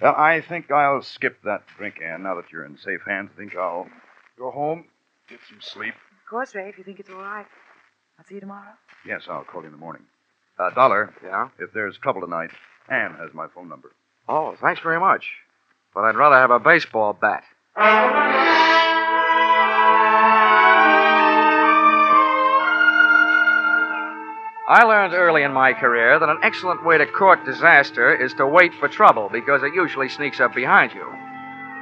well, 0.00 0.14
I 0.14 0.42
think 0.42 0.70
I'll 0.70 1.00
skip 1.00 1.42
that 1.44 1.62
drink, 1.78 1.96
Anne, 2.04 2.24
now 2.24 2.34
that 2.34 2.52
you're 2.52 2.66
in 2.66 2.76
safe 2.76 3.00
hands. 3.06 3.30
I 3.34 3.38
think 3.38 3.56
I'll 3.56 3.88
go 4.38 4.50
home, 4.50 4.84
get 5.28 5.38
some 5.48 5.60
sleep. 5.60 5.94
Of 5.94 6.30
course, 6.30 6.54
Ray, 6.54 6.68
if 6.68 6.78
you 6.78 6.84
think 6.84 7.00
it's 7.00 7.10
all 7.10 7.16
right. 7.20 7.46
I'll 8.18 8.24
see 8.26 8.34
you 8.34 8.40
tomorrow. 8.40 8.72
Yes, 9.06 9.22
I'll 9.28 9.44
call 9.44 9.60
you 9.62 9.66
in 9.66 9.72
the 9.72 9.78
morning. 9.78 10.02
Uh, 10.58 10.70
Dollar, 10.70 11.14
Yeah? 11.22 11.48
if 11.58 11.72
there's 11.72 11.98
trouble 11.98 12.22
tonight, 12.22 12.50
Anne 12.88 13.14
has 13.14 13.32
my 13.34 13.46
phone 13.54 13.68
number. 13.68 13.92
Oh, 14.28 14.56
thanks 14.60 14.80
very 14.80 14.98
much. 14.98 15.24
But 15.94 16.04
I'd 16.04 16.16
rather 16.16 16.36
have 16.36 16.50
a 16.50 16.58
baseball 16.58 17.12
bat. 17.12 17.44
I 24.68 24.82
learned 24.84 25.14
early 25.14 25.44
in 25.44 25.52
my 25.52 25.72
career 25.74 26.18
that 26.18 26.28
an 26.28 26.40
excellent 26.42 26.84
way 26.84 26.98
to 26.98 27.06
court 27.06 27.44
disaster 27.44 28.12
is 28.12 28.34
to 28.34 28.46
wait 28.46 28.74
for 28.74 28.88
trouble 28.88 29.28
because 29.32 29.62
it 29.62 29.74
usually 29.74 30.08
sneaks 30.08 30.40
up 30.40 30.54
behind 30.56 30.92
you. 30.92 31.06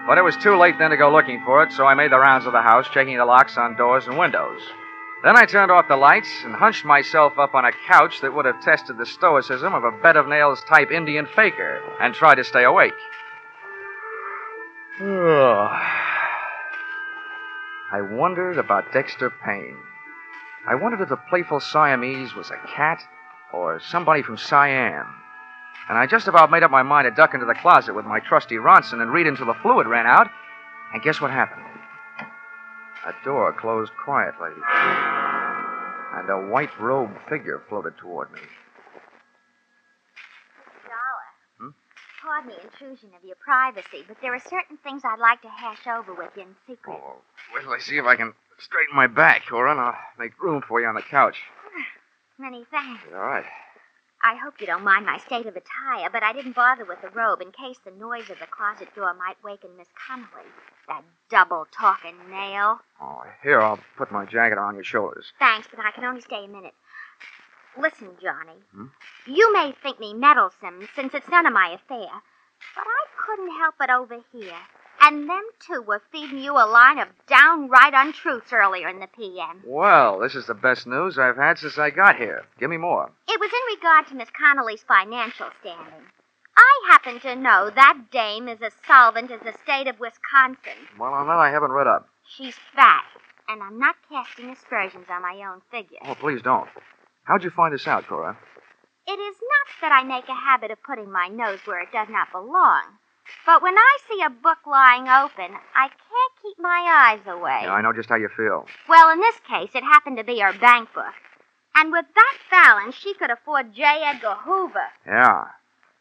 But 0.07 0.19
it 0.19 0.23
was 0.23 0.37
too 0.37 0.57
late 0.57 0.79
then 0.79 0.91
to 0.91 0.97
go 0.97 1.11
looking 1.11 1.43
for 1.45 1.63
it, 1.63 1.73
so 1.73 1.87
I 1.87 1.95
made 1.95 2.13
the 2.13 2.19
rounds 2.19 2.47
of 2.47 2.53
the 2.53 2.61
house, 2.61 2.87
checking 2.93 3.17
the 3.17 3.25
locks 3.25 3.57
on 3.57 3.77
doors 3.77 4.07
and 4.07 4.19
windows. 4.19 4.61
Then 5.23 5.39
I 5.39 5.47
turned 5.47 5.71
off 5.71 5.89
the 5.89 5.97
lights 5.97 6.29
and 6.45 6.55
hunched 6.55 6.85
myself 6.85 7.39
up 7.39 7.55
on 7.55 7.65
a 7.65 7.73
couch 7.87 8.21
that 8.21 8.35
would 8.35 8.45
have 8.45 8.61
tested 8.61 8.99
the 8.99 9.07
stoicism 9.07 9.73
of 9.73 9.83
a 9.83 9.91
bed 9.91 10.17
of 10.17 10.29
nails 10.29 10.63
type 10.69 10.91
Indian 10.91 11.27
fakir 11.27 11.81
and 11.99 12.15
tried 12.15 12.35
to 12.35 12.45
stay 12.45 12.65
awake. 12.65 12.93
I 15.01 16.03
wondered 18.03 18.59
about 18.59 18.93
Dexter 18.93 19.31
Payne. 19.31 19.79
I 20.69 20.75
wondered 20.75 21.01
if 21.01 21.09
the 21.09 21.17
playful 21.17 21.61
Siamese 21.61 22.35
was 22.35 22.51
a 22.51 22.59
cat 22.69 23.03
or 23.53 23.81
somebody 23.81 24.23
from 24.23 24.37
Siam. 24.37 25.24
And 25.89 25.99
I 25.99 26.07
just 26.07 26.29
about 26.29 26.51
made 26.51 26.63
up 26.63 26.71
my 26.71 26.83
mind 26.83 27.07
to 27.07 27.11
duck 27.11 27.35
into 27.35 27.47
the 27.47 27.55
closet 27.55 27.95
with 27.95 28.07
my 28.07 28.21
trusty 28.21 28.57
Ronson 28.57 29.03
and 29.03 29.13
read 29.13 29.27
until 29.27 29.47
the 29.47 29.55
fluid 29.55 29.87
ran 29.87 30.07
out. 30.07 30.29
And 30.93 31.03
guess 31.03 31.21
what 31.21 31.31
happened? 31.31 31.65
A 33.07 33.13
door 33.23 33.53
closed 33.53 33.93
quietly, 34.03 34.49
and 36.15 36.31
a 36.31 36.49
white 36.51 36.71
robed 36.81 37.19
figure 37.29 37.61
floated 37.69 37.99
toward 37.99 38.33
me. 38.33 38.41
Dollar. 40.85 41.27
Hmm? 41.61 41.69
Pardon 42.23 42.51
the 42.51 42.63
intrusion 42.63 43.11
of 43.15 43.23
your 43.23 43.37
privacy, 43.45 44.05
but 44.09 44.17
there 44.23 44.35
are 44.35 44.41
certain 44.41 44.79
things 44.83 45.03
I'd 45.05 45.19
like 45.19 45.43
to 45.43 45.49
hash 45.49 45.87
over 45.87 46.15
with 46.15 46.31
you 46.35 46.43
in 46.45 46.57
secret. 46.67 46.97
Oh, 46.99 47.17
wait 47.55 47.63
till 47.65 47.73
I 47.73 47.79
see 47.79 47.99
if 47.99 48.07
I 48.07 48.17
can 48.17 48.33
straighten 48.59 48.97
my 48.97 49.07
back, 49.07 49.43
Cora, 49.51 49.73
and 49.73 49.81
I'll 49.81 49.99
make 50.19 50.41
room 50.41 50.63
for 50.67 50.81
you 50.81 50.87
on 50.87 50.95
the 50.95 51.03
couch. 51.03 51.37
Many 52.39 52.65
thanks. 52.71 53.03
All 53.13 53.21
right. 53.21 53.45
I 54.27 54.37
hope 54.37 54.59
you 54.59 54.67
don't 54.67 54.85
mind 54.85 55.05
my 55.05 55.19
state 55.19 55.45
of 55.45 55.55
attire, 55.55 56.09
but 56.11 56.23
I 56.23 56.33
didn't 56.33 56.57
bother 56.57 56.87
with 56.87 57.03
the 57.03 57.11
robe 57.11 57.43
in 57.43 57.53
case 57.53 57.77
the 57.85 57.91
noise 57.91 58.31
of 58.31 58.39
the 58.39 58.47
closet 58.47 58.89
door 58.95 59.13
might 59.13 59.37
waken 59.45 59.77
Miss 59.77 59.89
Connolly. 59.95 60.49
That 60.89 61.03
double 61.29 61.67
talking 61.71 62.15
nail. 62.31 62.81
Oh, 63.03 63.23
here, 63.43 63.61
I'll 63.61 63.81
put 63.99 64.11
my 64.11 64.25
jacket 64.25 64.57
on 64.57 64.77
your 64.77 64.85
shoulders. 64.85 65.27
Thanks, 65.39 65.69
but 65.71 65.85
I 65.85 65.91
can 65.91 66.05
only 66.05 66.23
stay 66.23 66.47
a 66.47 66.49
minute. 66.49 66.73
Listen, 67.79 68.13
Johnny. 68.23 68.57
Hmm? 68.75 68.87
You 69.27 69.53
may 69.53 69.75
think 69.83 70.01
me 70.01 70.15
meddlesome, 70.15 70.89
since 70.97 71.13
it's 71.13 71.29
none 71.29 71.45
of 71.45 71.53
my 71.53 71.69
affair, 71.75 72.09
but 72.75 72.87
I 72.87 73.05
couldn't 73.19 73.59
help 73.59 73.75
but 73.79 73.91
overhear. 73.91 74.57
And 75.07 75.29
them 75.29 75.45
two 75.61 75.83
were 75.83 76.01
feeding 76.11 76.39
you 76.39 76.53
a 76.53 76.65
line 76.65 76.99
of 76.99 77.09
downright 77.27 77.93
untruths 77.95 78.55
earlier 78.55 78.89
in 78.89 79.01
the 79.01 79.07
PM. 79.07 79.63
Well, 79.67 80.19
this 80.19 80.35
is 80.35 80.47
the 80.47 80.55
best 80.55 80.87
news 80.87 81.19
I've 81.19 81.37
had 81.37 81.59
since 81.59 81.77
I 81.77 81.91
got 81.91 82.17
here. 82.17 82.47
Give 82.59 82.71
me 82.71 82.79
more. 82.79 83.13
It 83.29 83.39
was 83.39 83.51
in 83.53 83.77
regard 83.77 84.07
to 84.07 84.15
Miss 84.15 84.31
Connolly's 84.31 84.83
financial 84.89 85.49
standing. 85.61 86.09
I 86.57 86.89
happen 86.89 87.21
to 87.21 87.37
know 87.37 87.69
that 87.75 88.11
dame 88.11 88.49
is 88.49 88.63
as 88.63 88.73
solvent 88.87 89.31
as 89.31 89.41
the 89.41 89.53
state 89.63 89.89
of 89.89 90.01
Wisconsin. 90.01 90.89
Well, 90.99 91.13
on 91.13 91.27
that, 91.27 91.37
I 91.37 91.51
haven't 91.51 91.73
read 91.73 91.87
up. 91.87 92.09
She's 92.27 92.57
fat, 92.75 93.05
and 93.47 93.63
I'm 93.63 93.79
not 93.79 93.97
casting 94.09 94.49
aspersions 94.49 95.09
on 95.11 95.21
my 95.21 95.45
own 95.47 95.61
figure. 95.71 95.99
Oh, 96.07 96.15
please 96.15 96.41
don't. 96.41 96.69
How'd 97.25 97.45
you 97.45 97.51
find 97.51 97.75
this 97.75 97.87
out, 97.87 98.07
Cora? 98.07 98.39
It 99.07 99.19
is 99.21 99.37
not 99.37 99.83
that 99.83 99.93
I 99.93 100.03
make 100.03 100.31
a 100.31 100.35
habit 100.35 100.71
of 100.71 100.83
putting 100.83 101.13
my 101.13 101.29
nose 101.29 101.59
where 101.67 101.83
it 101.83 101.93
does 101.93 102.09
not 102.09 102.33
belong. 102.33 102.85
But 103.47 103.63
when 103.63 103.77
I 103.77 103.99
see 104.09 104.23
a 104.23 104.31
book 104.31 104.59
lying 104.67 105.09
open, 105.09 105.57
I 105.75 105.89
can't 105.89 106.33
keep 106.43 106.59
my 106.59 107.13
eyes 107.13 107.27
away. 107.27 107.61
Yeah, 107.65 107.73
I 107.75 107.83
know 107.83 107.93
just 107.93 108.09
how 108.09 108.17
you 108.17 108.29
feel. 108.29 108.67
Well, 108.89 109.11
in 109.11 109.21
this 109.21 109.37
case, 109.49 109.71
it 109.75 109.83
happened 109.83 110.17
to 110.19 110.25
be 110.25 110.41
her 110.41 110.53
bank 110.59 110.89
book. 110.95 111.15
And 111.75 111.91
with 111.91 112.07
that 112.15 112.39
balance, 112.51 112.95
she 112.95 113.15
could 113.15 113.31
afford 113.31 113.75
J. 113.75 113.83
Edgar 113.83 114.37
Hoover. 114.45 114.87
Yeah. 115.07 115.45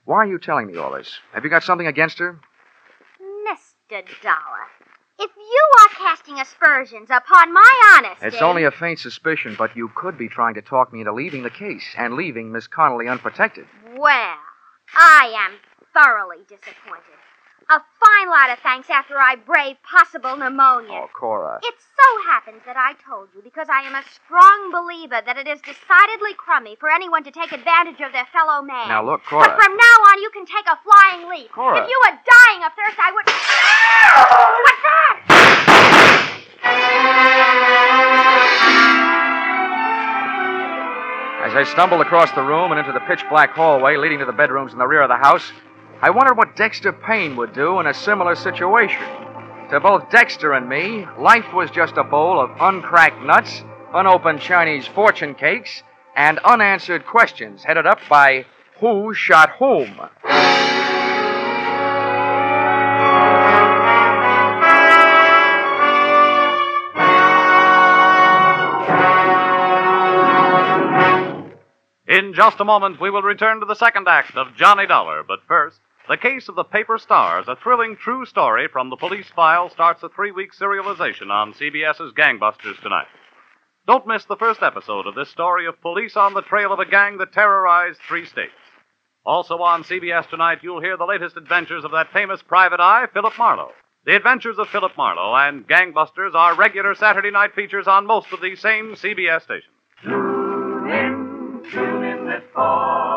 Why 0.06 0.18
are 0.18 0.28
you 0.28 0.38
telling 0.38 0.68
me 0.68 0.78
all 0.78 0.94
this? 0.94 1.20
Have 1.34 1.44
you 1.44 1.50
got 1.50 1.64
something 1.64 1.88
against 1.88 2.20
her? 2.20 2.40
Mr. 3.50 4.04
Dollar, 4.22 4.68
if 5.20 5.32
you 5.36 5.68
are 5.82 5.90
casting 5.98 6.40
aspersions 6.40 7.10
upon 7.10 7.54
my 7.54 7.96
honesty. 7.96 8.28
It's 8.28 8.42
only 8.42 8.64
a 8.64 8.72
faint 8.72 9.00
suspicion, 9.00 9.56
but 9.58 9.76
you 9.76 9.90
could 9.96 10.18
be 10.18 10.28
trying 10.30 10.56
to 10.56 10.62
talk 10.62 10.94
me 10.94 11.00
into 11.00 11.14
leaving 11.14 11.44
the 11.44 11.50
case 11.50 11.86
and 11.98 12.16
leaving 12.16 12.52
Miss 12.52 12.68
Connolly 12.68 13.08
unprotected. 13.08 13.66
Well, 13.98 14.38
I 14.96 15.34
am 15.36 15.54
thoroughly 15.94 16.44
disappointed. 16.50 17.18
A 17.70 17.80
fine 17.80 18.28
lot 18.28 18.52
of 18.52 18.60
thanks 18.60 18.90
after 18.90 19.18
I 19.18 19.38
braved 19.38 19.80
possible 19.84 20.36
pneumonia. 20.36 20.92
Oh, 20.92 21.08
Cora. 21.16 21.60
It 21.64 21.76
so 21.80 22.24
happens 22.28 22.60
that 22.66 22.76
I 22.76 22.92
told 23.00 23.30
you 23.34 23.42
because 23.42 23.70
I 23.72 23.88
am 23.88 23.96
a 23.96 24.04
strong 24.04 24.70
believer 24.70 25.22
that 25.24 25.38
it 25.38 25.48
is 25.48 25.62
decidedly 25.62 26.34
crummy 26.36 26.76
for 26.76 26.92
anyone 26.92 27.24
to 27.24 27.32
take 27.32 27.54
advantage 27.54 28.02
of 28.02 28.12
their 28.12 28.28
fellow 28.36 28.62
man. 28.62 28.90
Now, 28.90 29.06
look, 29.06 29.24
Cora. 29.24 29.48
But 29.48 29.56
from 29.56 29.78
now 29.78 29.98
on, 30.12 30.20
you 30.20 30.30
can 30.36 30.46
take 30.46 30.68
a 30.68 30.76
flying 30.84 31.30
leap. 31.32 31.56
Cora. 31.56 31.84
If 31.84 31.88
you 31.88 31.96
were 32.04 32.20
dying 32.20 32.68
of 32.68 32.74
thirst, 32.76 33.00
I 33.00 33.12
would. 33.16 33.26
What's 34.68 34.84
that? 34.84 35.34
As 41.44 41.56
I 41.56 41.64
stumbled 41.64 42.02
across 42.02 42.32
the 42.32 42.42
room 42.42 42.72
and 42.72 42.80
into 42.80 42.92
the 42.92 43.02
pitch 43.02 43.24
black 43.30 43.52
hallway 43.52 43.96
leading 43.96 44.20
to 44.20 44.26
the 44.26 44.34
bedrooms 44.34 44.74
in 44.74 44.80
the 44.80 44.88
rear 44.88 45.02
of 45.02 45.10
the 45.10 45.18
house, 45.18 45.52
I 46.04 46.10
wondered 46.10 46.36
what 46.36 46.58
Dexter 46.58 46.92
Payne 46.92 47.38
would 47.38 47.54
do 47.54 47.80
in 47.80 47.88
a 47.88 47.94
similar 47.94 48.36
situation. 48.36 49.02
To 49.70 49.80
both 49.82 50.10
Dexter 50.10 50.52
and 50.52 50.68
me, 50.68 51.06
life 51.18 51.54
was 51.54 51.72
just 51.72 51.96
a 51.96 52.04
bowl 52.04 52.42
of 52.42 52.52
uncracked 52.60 53.24
nuts, 53.24 53.64
unopened 53.94 54.42
Chinese 54.42 54.86
fortune 54.86 55.34
cakes, 55.34 55.82
and 56.14 56.40
unanswered 56.40 57.06
questions 57.06 57.64
headed 57.64 57.88
up 57.88 58.00
by 58.10 58.46
Who 58.82 59.14
Shot 59.14 59.52
Whom? 59.60 59.98
In 72.06 72.34
just 72.34 72.60
a 72.60 72.66
moment, 72.66 73.00
we 73.00 73.10
will 73.10 73.22
return 73.22 73.62
to 73.62 73.66
the 73.66 73.74
second 73.74 74.10
act 74.10 74.36
of 74.36 74.54
Johnny 74.58 74.86
Dollar, 74.86 75.24
but 75.24 75.40
first 75.48 75.80
the 76.10 76.18
case 76.18 76.50
of 76.50 76.56
the 76.56 76.66
Paper 76.66 76.98
Stars, 76.98 77.46
a 77.48 77.56
thrilling 77.56 77.96
true 77.96 78.26
story 78.26 78.68
from 78.68 78.90
the 78.90 78.98
police 78.98 79.30
file, 79.36 79.70
starts 79.70 80.04
a 80.04 80.10
three 80.10 80.32
week 80.32 80.52
serialization 80.54 81.30
on 81.30 81.54
CBS's 81.54 82.14
Gangbusters 82.14 82.82
tonight. 82.82 83.08
Don't 83.88 84.08
miss 84.08 84.26
the 84.26 84.36
first 84.36 84.62
episode 84.62 85.08
of 85.08 85.16
this 85.16 85.30
story 85.30 85.66
of 85.66 85.82
police 85.82 86.18
on 86.18 86.34
the 86.34 86.42
trail 86.42 86.74
of 86.74 86.80
a 86.80 86.86
gang 86.86 87.18
that 87.18 87.32
terrorized 87.32 88.00
three 88.08 88.26
states. 88.26 88.52
Also 89.26 89.60
on 89.60 89.84
CBS 89.84 90.30
tonight, 90.30 90.60
you'll 90.62 90.82
hear 90.82 90.98
the 90.98 91.06
latest 91.06 91.38
adventures 91.38 91.86
of 91.86 91.92
that 91.92 92.12
famous 92.12 92.42
private 92.42 92.82
eye, 92.82 93.08
Philip 93.14 93.34
Marlowe. 93.38 93.72
The 94.06 94.18
Adventures 94.18 94.60
of 94.60 94.68
Philip 94.68 94.92
Marlowe 94.98 95.34
and 95.36 95.66
Gangbusters 95.66 96.36
are 96.36 96.56
regular 96.56 96.96
Saturday 96.96 97.32
night 97.32 97.56
features 97.56 97.88
on 97.88 98.06
most 98.06 98.34
of 98.34 98.42
these 98.42 98.60
same 98.60 98.96
CBS 98.96 99.44
stations. 99.44 99.72
Tune 100.04 100.90
in, 100.90 101.64
tune 101.72 102.04
in 102.04 102.26
this 102.26 102.44
fall 102.54 103.13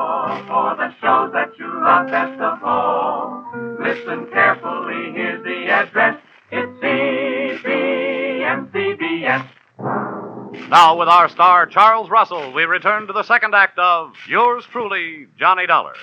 for 0.46 0.76
the 0.76 0.92
shows 1.00 1.32
that 1.32 1.50
you 1.58 1.66
love 1.66 2.08
best 2.08 2.40
of 2.40 2.62
all. 2.62 3.44
Listen 3.80 4.26
carefully, 4.32 5.12
here's 5.12 5.42
the 5.44 5.66
address. 5.70 6.20
It's 6.50 6.72
CBM 6.82 8.70
CBS. 8.70 9.48
Now, 10.68 10.96
with 10.98 11.08
our 11.08 11.28
star, 11.28 11.66
Charles 11.66 12.10
Russell, 12.10 12.52
we 12.52 12.64
return 12.64 13.06
to 13.06 13.12
the 13.12 13.22
second 13.22 13.54
act 13.54 13.78
of 13.78 14.14
Yours 14.28 14.64
Truly, 14.70 15.26
Johnny 15.38 15.66
Dollar. 15.66 15.94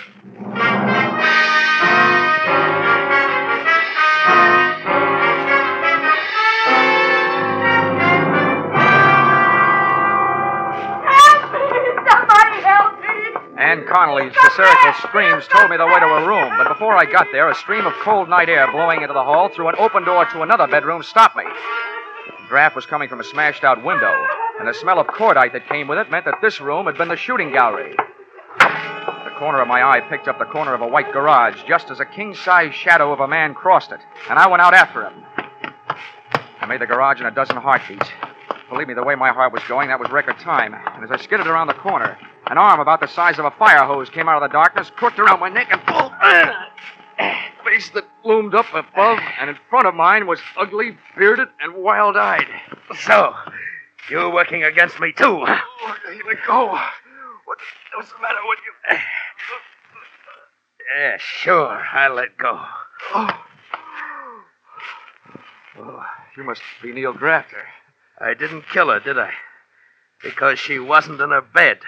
Ann 13.74 13.88
Connolly's 13.88 14.36
hysterical 14.40 14.94
screams 15.02 15.48
told 15.48 15.72
me 15.72 15.78
the 15.78 15.88
way 15.88 15.96
to 15.96 16.06
her 16.06 16.28
room, 16.28 16.54
but 16.60 16.68
before 16.68 16.96
I 16.96 17.06
got 17.06 17.26
there, 17.32 17.50
a 17.50 17.56
stream 17.56 17.88
of 17.88 17.94
cold 18.04 18.30
night 18.30 18.48
air 18.48 18.72
blowing 18.72 19.02
into 19.02 19.16
the 19.16 19.24
hall 19.24 19.50
through 19.50 19.70
an 19.70 19.76
open 19.80 20.06
door 20.06 20.26
to 20.26 20.44
another 20.44 20.68
bedroom 20.68 21.02
stopped 21.02 21.36
me. 21.36 21.44
The 21.44 22.48
draft 22.50 22.76
was 22.76 22.86
coming 22.86 23.10
from 23.10 23.20
a 23.20 23.24
smashed 23.24 23.64
out 23.64 23.84
window, 23.84 24.14
and 24.60 24.68
the 24.68 24.76
smell 24.76 25.00
of 25.00 25.08
cordite 25.08 25.54
that 25.54 25.68
came 25.68 25.88
with 25.88 25.98
it 25.98 26.12
meant 26.12 26.26
that 26.26 26.38
this 26.40 26.62
room 26.62 26.86
had 26.86 27.00
been 27.00 27.08
the 27.08 27.16
shooting 27.16 27.52
gallery. 27.52 27.96
The 28.60 29.34
corner 29.40 29.60
of 29.60 29.68
my 29.68 29.82
eye 29.82 30.02
picked 30.02 30.28
up 30.28 30.38
the 30.38 30.46
corner 30.46 30.76
of 30.76 30.82
a 30.82 30.88
white 30.88 31.12
garage 31.12 31.64
just 31.68 31.90
as 31.90 32.00
a 32.00 32.06
king 32.06 32.36
size 32.36 32.76
shadow 32.76 33.12
of 33.12 33.22
a 33.22 33.28
man 33.28 33.56
crossed 33.56 33.92
it, 33.92 34.02
and 34.30 34.38
I 34.38 34.48
went 34.50 34.62
out 34.62 34.76
after 34.76 35.04
him. 35.04 35.16
I 36.62 36.68
made 36.68 36.80
the 36.80 36.86
garage 36.86 37.22
in 37.22 37.26
a 37.26 37.32
dozen 37.32 37.58
heartbeats. 37.58 38.08
Believe 38.70 38.88
me, 38.88 38.94
the 38.94 39.04
way 39.04 39.16
my 39.16 39.32
heart 39.32 39.52
was 39.52 39.64
going, 39.64 39.88
that 39.88 40.00
was 40.00 40.12
record 40.12 40.38
time. 40.38 40.76
And 40.76 41.04
as 41.04 41.10
I 41.10 41.18
skidded 41.18 41.48
around 41.48 41.68
the 41.68 41.74
corner, 41.74 42.20
an 42.54 42.60
arm 42.60 42.80
about 42.80 43.00
the 43.00 43.08
size 43.08 43.40
of 43.40 43.46
a 43.46 43.52
fire 43.58 43.84
hose 43.84 44.12
came 44.12 44.30
out 44.30 44.44
of 44.44 44.48
the 44.48 44.54
darkness, 44.54 44.92
crooked 44.96 45.20
around 45.20 45.40
my 45.40 45.50
neck, 45.50 45.70
and 45.72 45.82
pulled. 45.88 46.12
Uh, 46.22 46.54
face 47.66 47.90
that 47.90 48.06
loomed 48.24 48.54
up 48.54 48.68
above 48.76 49.18
and 49.40 49.50
in 49.50 49.56
front 49.72 49.88
of 49.88 49.96
mine 49.96 50.28
was 50.28 50.40
ugly, 50.56 50.96
bearded, 51.18 51.48
and 51.60 51.74
wild 51.74 52.16
eyed. 52.16 52.46
So, 53.00 53.34
you're 54.08 54.32
working 54.32 54.64
against 54.64 55.00
me, 55.00 55.14
too. 55.14 55.44
Oh, 55.48 55.96
Let 56.28 56.38
go. 56.46 56.68
What, 56.68 57.58
what's 57.96 58.12
the 58.12 58.22
matter 58.22 58.38
with 58.48 58.60
you? 58.66 58.98
Yeah, 60.96 61.18
sure. 61.18 61.82
I'll 61.92 62.14
let 62.14 62.38
go. 62.38 62.62
Oh. 63.16 63.30
Oh, 65.80 66.04
you 66.38 66.44
must 66.44 66.62
be 66.84 66.92
Neil 66.92 67.14
Grafter. 67.14 67.66
I 68.20 68.36
didn't 68.36 68.66
kill 68.72 68.90
her, 68.90 69.00
did 69.00 69.18
I? 69.18 69.32
Because 70.22 70.60
she 70.60 70.78
wasn't 70.78 71.20
in 71.20 71.32
her 71.32 71.42
bed. 71.42 71.80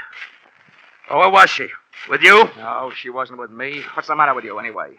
Oh, 1.09 1.19
where 1.19 1.29
was 1.29 1.49
she? 1.49 1.67
With 2.09 2.21
you? 2.21 2.49
No, 2.57 2.91
she 2.95 3.09
wasn't 3.09 3.39
with 3.39 3.51
me. 3.51 3.81
What's 3.93 4.07
the 4.07 4.15
matter 4.15 4.33
with 4.33 4.45
you, 4.45 4.59
anyway? 4.59 4.91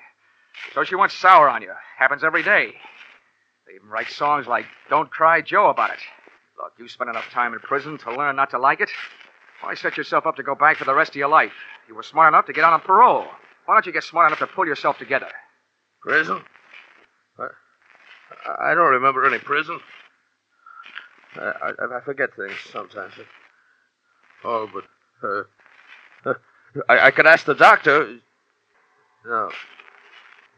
So 0.74 0.84
she 0.84 0.94
went 0.94 1.12
sour 1.12 1.48
on 1.48 1.62
you. 1.62 1.72
Happens 1.98 2.24
every 2.24 2.42
day. 2.42 2.74
They 3.66 3.74
even 3.74 3.88
write 3.88 4.08
songs 4.10 4.46
like 4.46 4.66
Don't 4.88 5.10
Cry 5.10 5.40
Joe 5.40 5.68
about 5.68 5.90
it. 5.90 5.98
Look, 6.58 6.72
you 6.78 6.88
spent 6.88 7.10
enough 7.10 7.28
time 7.30 7.52
in 7.52 7.60
prison 7.60 7.98
to 7.98 8.14
learn 8.16 8.36
not 8.36 8.50
to 8.50 8.58
like 8.58 8.80
it. 8.80 8.90
Why 9.60 9.74
set 9.74 9.96
yourself 9.96 10.26
up 10.26 10.36
to 10.36 10.42
go 10.42 10.54
back 10.54 10.76
for 10.76 10.84
the 10.84 10.94
rest 10.94 11.10
of 11.10 11.16
your 11.16 11.28
life? 11.28 11.52
You 11.88 11.94
were 11.94 12.02
smart 12.02 12.32
enough 12.32 12.46
to 12.46 12.52
get 12.52 12.64
out 12.64 12.72
on 12.72 12.80
parole. 12.80 13.26
Why 13.66 13.74
don't 13.74 13.86
you 13.86 13.92
get 13.92 14.04
smart 14.04 14.28
enough 14.28 14.38
to 14.38 14.46
pull 14.46 14.66
yourself 14.66 14.98
together? 14.98 15.28
Prison? 16.02 16.42
I, 17.38 17.46
I 18.70 18.74
don't 18.74 18.92
remember 18.92 19.26
any 19.26 19.38
prison. 19.38 19.80
I, 21.36 21.52
I, 21.62 21.96
I 21.98 22.00
forget 22.04 22.30
things 22.36 22.54
sometimes. 22.70 23.12
Oh, 24.44 24.68
but 24.72 24.84
uh, 25.26 25.42
I, 26.88 27.06
I 27.06 27.10
could 27.10 27.26
ask 27.26 27.44
the 27.44 27.54
doctor. 27.54 28.18
No, 29.24 29.50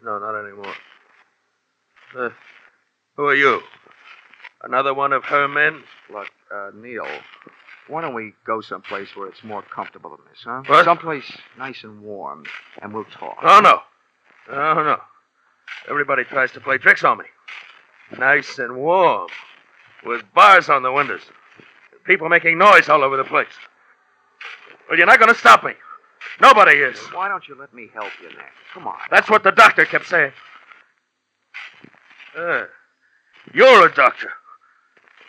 no, 0.05 0.19
not 0.19 0.45
anymore. 0.45 0.75
Uh, 2.17 2.31
who 3.17 3.27
are 3.27 3.35
you? 3.35 3.61
Another 4.63 4.93
one 4.95 5.13
of 5.13 5.25
her 5.25 5.49
men? 5.49 5.83
Look, 6.13 6.29
uh, 6.55 6.71
Neil, 6.75 7.07
why 7.87 8.03
don't 8.03 8.15
we 8.15 8.35
go 8.47 8.61
someplace 8.61 9.15
where 9.15 9.29
it's 9.29 9.45
more 9.45 9.63
comfortable 9.63 10.11
than 10.11 10.21
this, 10.31 10.41
huh? 10.45 10.63
What? 10.67 10.85
Someplace 10.85 11.31
nice 11.59 11.85
and 11.85 12.03
warm, 12.03 12.45
and 12.83 12.93
we'll 12.93 13.05
talk. 13.05 13.39
Oh 13.43 13.61
no, 13.61 13.81
oh 14.51 14.83
no! 14.83 14.99
Everybody 15.89 16.25
tries 16.25 16.53
to 16.53 16.61
play 16.61 16.79
tricks 16.79 17.05
on 17.05 17.19
me. 17.19 17.25
Nice 18.19 18.59
and 18.59 18.77
warm, 18.77 19.29
with 20.05 20.23
bars 20.35 20.69
on 20.69 20.83
the 20.83 20.93
windows, 20.93 21.23
people 22.05 22.29
making 22.29 22.59
noise 22.59 22.89
all 22.89 23.05
over 23.05 23.17
the 23.17 23.25
place. 23.25 23.47
Well, 24.89 24.97
you're 24.97 25.07
not 25.07 25.19
going 25.19 25.33
to 25.33 25.39
stop 25.39 25.65
me. 25.65 25.73
Nobody 26.41 26.79
is. 26.79 26.99
Why 27.13 27.29
don't 27.29 27.47
you 27.47 27.55
let 27.55 27.75
me 27.75 27.89
help 27.93 28.11
you 28.23 28.29
next? 28.29 28.57
Come 28.73 28.87
on. 28.87 28.97
That's 29.11 29.29
what 29.29 29.43
the 29.43 29.53
doctor 29.53 29.85
kept 29.85 30.07
saying. 30.07 30.33
Uh, 32.37 32.65
you're 33.53 33.87
a 33.87 33.95
doctor. 33.95 34.31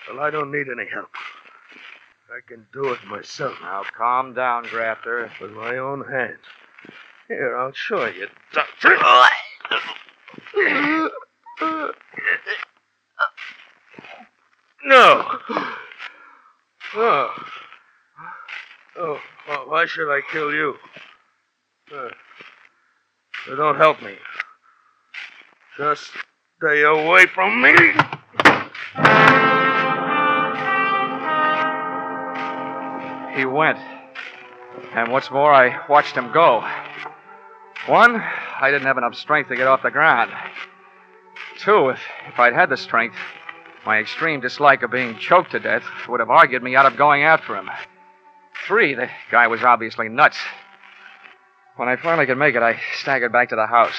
Well, 0.10 0.19
I 0.22 0.30
don't 0.30 0.52
need 0.52 0.67
any 0.69 0.89
help. 0.89 1.10
I 2.32 2.39
can 2.48 2.65
do 2.72 2.89
it 2.91 3.00
myself. 3.08 3.54
Now, 3.62 3.84
calm 3.98 4.34
down, 4.34 4.63
Grafter. 4.63 5.32
With 5.41 5.52
my 5.52 5.78
own 5.78 6.06
hands. 6.06 6.39
Here, 7.28 7.58
I'll 7.58 7.74
show 7.74 8.06
you, 8.06 8.28
doctor. 8.54 8.95
No. 14.86 15.39
Oh. 16.95 17.34
Oh, 18.98 19.19
wh- 19.50 19.68
why 19.68 19.86
should 19.86 20.12
I 20.12 20.22
kill 20.32 20.54
you? 20.54 20.76
Uh, 21.94 22.10
so 23.46 23.56
don't 23.56 23.78
help 23.78 24.02
me. 24.02 24.16
Just 25.78 26.12
stay 26.58 26.84
away 26.84 27.26
from 27.28 27.62
me. 27.62 27.74
He 33.36 33.46
went. 33.46 33.80
And 34.94 35.12
what's 35.12 35.32
more, 35.32 35.54
I 35.54 35.88
watched 35.88 36.16
him 36.16 36.32
go. 36.32 36.62
One, 37.88 38.16
I 38.16 38.70
didn't 38.70 38.88
have 38.88 38.98
enough 38.98 39.16
strength 39.16 39.48
to 39.50 39.56
get 39.56 39.68
off 39.68 39.82
the 39.82 39.92
ground. 39.92 40.32
Two, 41.60 41.90
if, 41.90 42.00
if 42.28 42.40
I'd 42.40 42.54
had 42.54 42.70
the 42.70 42.78
strength, 42.78 43.16
my 43.86 44.00
extreme 44.00 44.42
dislike 44.42 44.84
of 44.84 44.92
being 44.92 45.18
choked 45.18 45.52
to 45.52 45.60
death 45.60 45.84
would 46.08 46.20
have 46.20 46.30
argued 46.30 46.64
me 46.64 46.76
out 46.76 46.86
of 46.86 46.98
going 46.98 47.24
after 47.24 47.56
him. 47.56 47.70
Three, 48.70 48.94
the 48.94 49.10
guy 49.32 49.48
was 49.48 49.64
obviously 49.64 50.10
nuts. 50.10 50.38
When 51.76 51.90
I 51.90 51.96
finally 51.96 52.28
could 52.28 52.38
make 52.38 52.54
it, 52.54 52.62
I 52.62 52.80
staggered 53.02 53.32
back 53.32 53.50
to 53.50 53.56
the 53.56 53.66
house. 53.66 53.96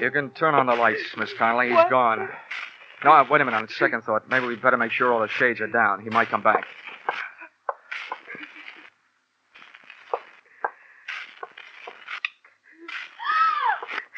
You 0.00 0.10
can 0.12 0.30
turn 0.30 0.54
on 0.54 0.66
the 0.66 0.76
lights, 0.76 1.02
Miss 1.16 1.32
Connolly. 1.36 1.70
He's 1.70 1.90
gone. 1.90 2.28
No, 3.04 3.26
wait 3.28 3.40
a 3.40 3.44
minute. 3.44 3.56
On 3.56 3.68
second 3.70 4.02
thought, 4.02 4.28
maybe 4.28 4.46
we'd 4.46 4.62
better 4.62 4.76
make 4.76 4.92
sure 4.92 5.12
all 5.12 5.20
the 5.20 5.26
shades 5.26 5.60
are 5.60 5.66
down. 5.66 6.00
He 6.00 6.10
might 6.10 6.28
come 6.28 6.44
back. 6.44 6.64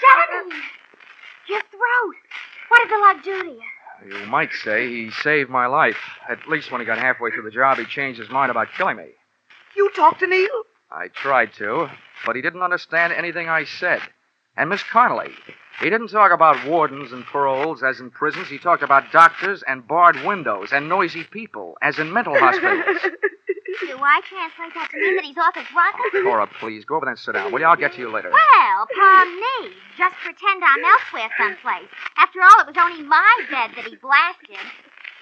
Johnny! 0.00 0.60
Your 1.48 1.60
throat. 1.60 2.16
What 2.68 2.78
did 2.82 2.90
the 2.90 2.98
lug 2.98 3.22
do 3.22 3.42
to 3.42 3.50
You 4.42 4.48
say 4.64 4.88
he 4.88 5.10
saved 5.22 5.50
my 5.50 5.66
life. 5.66 5.96
At 6.28 6.48
least 6.48 6.70
when 6.70 6.80
he 6.80 6.86
got 6.86 6.98
halfway 6.98 7.30
through 7.30 7.44
the 7.44 7.50
job, 7.50 7.78
he 7.78 7.84
changed 7.84 8.20
his 8.20 8.30
mind 8.30 8.50
about 8.50 8.68
killing 8.76 8.96
me. 8.96 9.08
You 9.76 9.90
talked 9.94 10.20
to 10.20 10.26
Neil? 10.26 10.62
I 10.90 11.08
tried 11.08 11.52
to, 11.54 11.88
but 12.24 12.36
he 12.36 12.42
didn't 12.42 12.62
understand 12.62 13.12
anything 13.12 13.48
I 13.48 13.64
said. 13.64 14.00
And 14.56 14.70
Miss 14.70 14.82
Connolly, 14.82 15.32
he 15.80 15.90
didn't 15.90 16.08
talk 16.08 16.32
about 16.32 16.66
wardens 16.66 17.12
and 17.12 17.24
paroles 17.24 17.82
as 17.82 18.00
in 18.00 18.10
prisons. 18.10 18.48
He 18.48 18.58
talked 18.58 18.82
about 18.82 19.12
doctors 19.12 19.62
and 19.66 19.86
barred 19.86 20.24
windows 20.24 20.70
and 20.72 20.88
noisy 20.88 21.24
people 21.24 21.76
as 21.82 21.98
in 21.98 22.12
mental 22.12 22.34
hospitals. 22.38 23.12
Do 23.96 24.04
I 24.04 24.20
translate 24.28 24.76
that 24.76 24.92
to 24.92 24.96
mean 25.00 25.16
that 25.16 25.24
he's 25.24 25.40
off 25.40 25.56
his 25.56 25.64
rocker? 25.72 26.04
Cora, 26.20 26.46
please, 26.60 26.84
go 26.84 26.96
over 27.00 27.06
there 27.08 27.16
and 27.16 27.18
sit 27.18 27.32
down. 27.32 27.50
Will 27.50 27.60
you? 27.60 27.66
I'll 27.66 27.80
get 27.80 27.94
to 27.96 27.98
you 27.98 28.12
later. 28.12 28.28
Well, 28.28 28.86
palm 28.92 29.28
me. 29.40 29.72
Just 29.96 30.14
pretend 30.20 30.60
I'm 30.60 30.84
elsewhere 30.84 31.32
someplace. 31.40 31.88
After 32.20 32.44
all, 32.44 32.60
it 32.60 32.68
was 32.68 32.76
only 32.76 33.02
my 33.08 33.32
bed 33.48 33.72
that 33.72 33.88
he 33.88 33.96
blasted. 33.96 34.60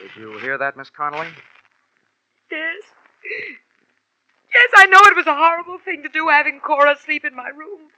Did 0.02 0.10
you 0.18 0.38
hear 0.42 0.58
that, 0.58 0.76
Miss 0.76 0.90
Connolly? 0.90 1.30
Yes. 2.50 2.82
Yes, 4.50 4.70
I 4.74 4.86
know 4.86 4.98
it 5.06 5.14
was 5.14 5.26
a 5.28 5.34
horrible 5.34 5.78
thing 5.78 6.02
to 6.02 6.08
do 6.08 6.26
having 6.26 6.58
Cora 6.58 6.96
sleep 6.98 7.24
in 7.24 7.34
my 7.36 7.50
room. 7.54 7.94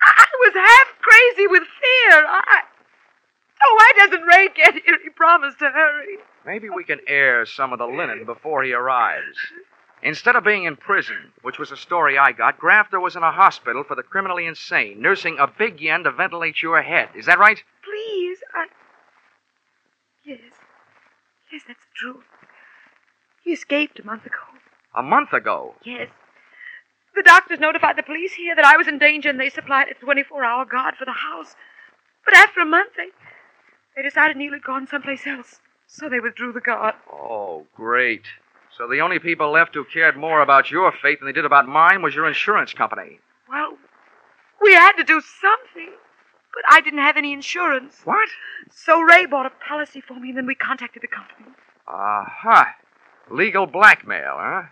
I 0.00 0.26
was 0.40 0.54
half 0.56 0.88
crazy 1.04 1.48
with 1.48 1.64
fear. 1.68 2.24
I. 2.24 2.62
Oh, 3.66 3.76
why 3.76 4.06
doesn't 4.06 4.26
Ray 4.26 4.48
get 4.54 4.74
here? 4.74 4.98
He 5.02 5.10
promised 5.10 5.58
to 5.60 5.70
hurry. 5.70 6.18
Maybe 6.44 6.68
we 6.68 6.84
can 6.84 7.00
air 7.06 7.46
some 7.46 7.72
of 7.72 7.78
the 7.78 7.86
linen 7.86 8.24
before 8.26 8.62
he 8.62 8.72
arrives. 8.74 9.38
Instead 10.02 10.36
of 10.36 10.44
being 10.44 10.64
in 10.64 10.76
prison, 10.76 11.32
which 11.40 11.58
was 11.58 11.72
a 11.72 11.76
story 11.76 12.18
I 12.18 12.32
got, 12.32 12.58
Grafter 12.58 13.00
was 13.00 13.16
in 13.16 13.22
a 13.22 13.32
hospital 13.32 13.84
for 13.84 13.94
the 13.94 14.02
criminally 14.02 14.44
insane, 14.44 15.00
nursing 15.00 15.38
a 15.38 15.46
big 15.46 15.80
yen 15.80 16.04
to 16.04 16.12
ventilate 16.12 16.62
your 16.62 16.82
head. 16.82 17.08
Is 17.16 17.24
that 17.24 17.38
right? 17.38 17.62
Please, 17.82 18.38
I. 18.54 18.66
Yes. 20.26 20.40
Yes, 21.50 21.62
that's 21.66 21.86
true. 21.96 22.22
He 23.42 23.52
escaped 23.52 23.98
a 23.98 24.04
month 24.04 24.26
ago. 24.26 24.44
A 24.94 25.02
month 25.02 25.32
ago. 25.32 25.74
Yes. 25.84 26.10
The 27.14 27.22
doctors 27.22 27.60
notified 27.60 27.96
the 27.96 28.02
police 28.02 28.34
here 28.34 28.54
that 28.56 28.64
I 28.64 28.76
was 28.76 28.88
in 28.88 28.98
danger 28.98 29.30
and 29.30 29.40
they 29.40 29.48
supplied 29.48 29.88
a 29.88 29.94
24 29.94 30.44
hour 30.44 30.66
guard 30.66 30.96
for 30.98 31.06
the 31.06 31.12
house. 31.12 31.54
But 32.26 32.36
after 32.36 32.60
a 32.60 32.66
month, 32.66 32.92
they. 32.96 33.08
They 33.96 34.02
decided 34.02 34.36
Neil 34.36 34.52
had 34.52 34.64
gone 34.64 34.86
someplace 34.86 35.26
else, 35.26 35.60
so 35.86 36.08
they 36.08 36.20
withdrew 36.20 36.52
the 36.52 36.60
guard. 36.60 36.94
Oh, 37.12 37.66
great. 37.74 38.24
So 38.76 38.88
the 38.88 39.00
only 39.00 39.20
people 39.20 39.52
left 39.52 39.74
who 39.74 39.84
cared 39.84 40.16
more 40.16 40.40
about 40.40 40.70
your 40.70 40.90
fate 40.90 41.20
than 41.20 41.26
they 41.26 41.32
did 41.32 41.44
about 41.44 41.68
mine 41.68 42.02
was 42.02 42.14
your 42.14 42.26
insurance 42.26 42.72
company. 42.72 43.20
Well, 43.48 43.78
we 44.60 44.74
had 44.74 44.92
to 44.94 45.04
do 45.04 45.20
something, 45.20 45.92
but 46.52 46.62
I 46.68 46.80
didn't 46.80 47.00
have 47.00 47.16
any 47.16 47.32
insurance. 47.32 48.00
What? 48.02 48.28
So 48.72 49.00
Ray 49.00 49.26
bought 49.26 49.46
a 49.46 49.50
policy 49.50 50.00
for 50.00 50.18
me, 50.18 50.30
and 50.30 50.38
then 50.38 50.46
we 50.46 50.56
contacted 50.56 51.02
the 51.02 51.08
company. 51.08 51.54
Aha. 51.86 52.74
Legal 53.30 53.66
blackmail, 53.66 54.36
huh? 54.36 54.62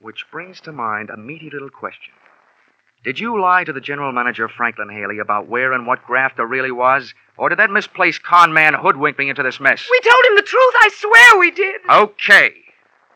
Which 0.00 0.26
brings 0.30 0.60
to 0.62 0.72
mind 0.72 1.08
a 1.08 1.16
meaty 1.16 1.48
little 1.50 1.70
question. 1.70 2.12
Did 3.04 3.20
you 3.20 3.40
lie 3.40 3.62
to 3.62 3.72
the 3.72 3.80
general 3.80 4.10
manager, 4.10 4.48
Franklin 4.48 4.88
Haley, 4.90 5.20
about 5.20 5.46
where 5.48 5.72
and 5.72 5.86
what 5.86 6.04
Grafter 6.04 6.44
really 6.44 6.72
was? 6.72 7.14
Or 7.36 7.48
did 7.48 7.60
that 7.60 7.70
misplaced 7.70 8.24
con 8.24 8.52
man 8.52 8.74
hoodwink 8.74 9.16
me 9.18 9.30
into 9.30 9.44
this 9.44 9.60
mess? 9.60 9.86
We 9.88 10.00
told 10.00 10.24
him 10.24 10.34
the 10.34 10.42
truth. 10.42 10.74
I 10.80 10.90
swear 10.92 11.38
we 11.38 11.50
did. 11.52 11.80
Okay. 11.88 12.54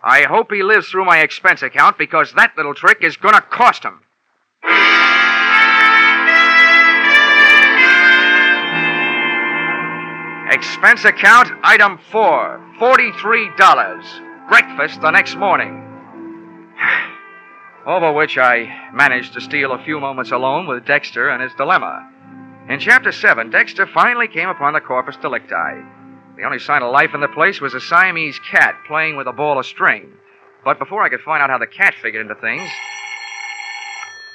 I 0.05 0.23
hope 0.23 0.53
he 0.53 0.63
lives 0.63 0.89
through 0.89 1.05
my 1.05 1.19
expense 1.19 1.63
account 1.63 1.99
because 1.99 2.33
that 2.35 2.57
little 2.57 2.75
trick 2.75 2.99
is 3.03 3.17
gonna 3.17 3.41
cost 3.41 3.83
him. 3.85 4.01
Expense 10.53 11.05
account 11.05 11.51
item 11.65 11.99
four, 12.11 12.61
$43. 12.79 14.49
Breakfast 14.49 15.01
the 15.01 15.11
next 15.11 15.37
morning. 15.37 15.92
Over 17.87 18.13
which 18.13 18.39
I 18.39 18.91
managed 18.95 19.33
to 19.35 19.41
steal 19.41 19.73
a 19.73 19.83
few 19.85 19.99
moments 19.99 20.31
alone 20.31 20.67
with 20.67 20.87
Dexter 20.87 21.29
and 21.31 21.43
his 21.43 21.53
dilemma. 21.55 22.09
In 22.69 22.79
Chapter 22.79 23.11
7, 23.11 23.51
Dexter 23.51 23.87
finally 23.87 24.29
came 24.29 24.49
upon 24.49 24.73
the 24.73 24.81
corpus 24.81 25.17
delicti. 25.17 25.83
The 26.37 26.45
only 26.45 26.61
sign 26.61 26.83
of 26.83 26.93
life 26.93 27.11
in 27.13 27.21
the 27.21 27.29
place 27.29 27.61
was 27.61 27.75
a 27.75 27.81
Siamese 27.81 28.39
cat 28.51 28.77
playing 28.87 29.17
with 29.17 29.27
a 29.27 29.33
ball 29.33 29.59
of 29.59 29.67
string. 29.67 30.13
But 30.65 30.79
before 30.79 31.03
I 31.03 31.09
could 31.09 31.21
find 31.21 31.43
out 31.43 31.51
how 31.51 31.59
the 31.59 31.67
cat 31.67 31.95
figured 32.01 32.23
into 32.23 32.37
things, 32.41 32.71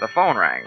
the 0.02 0.10
phone 0.10 0.38
rang. 0.38 0.66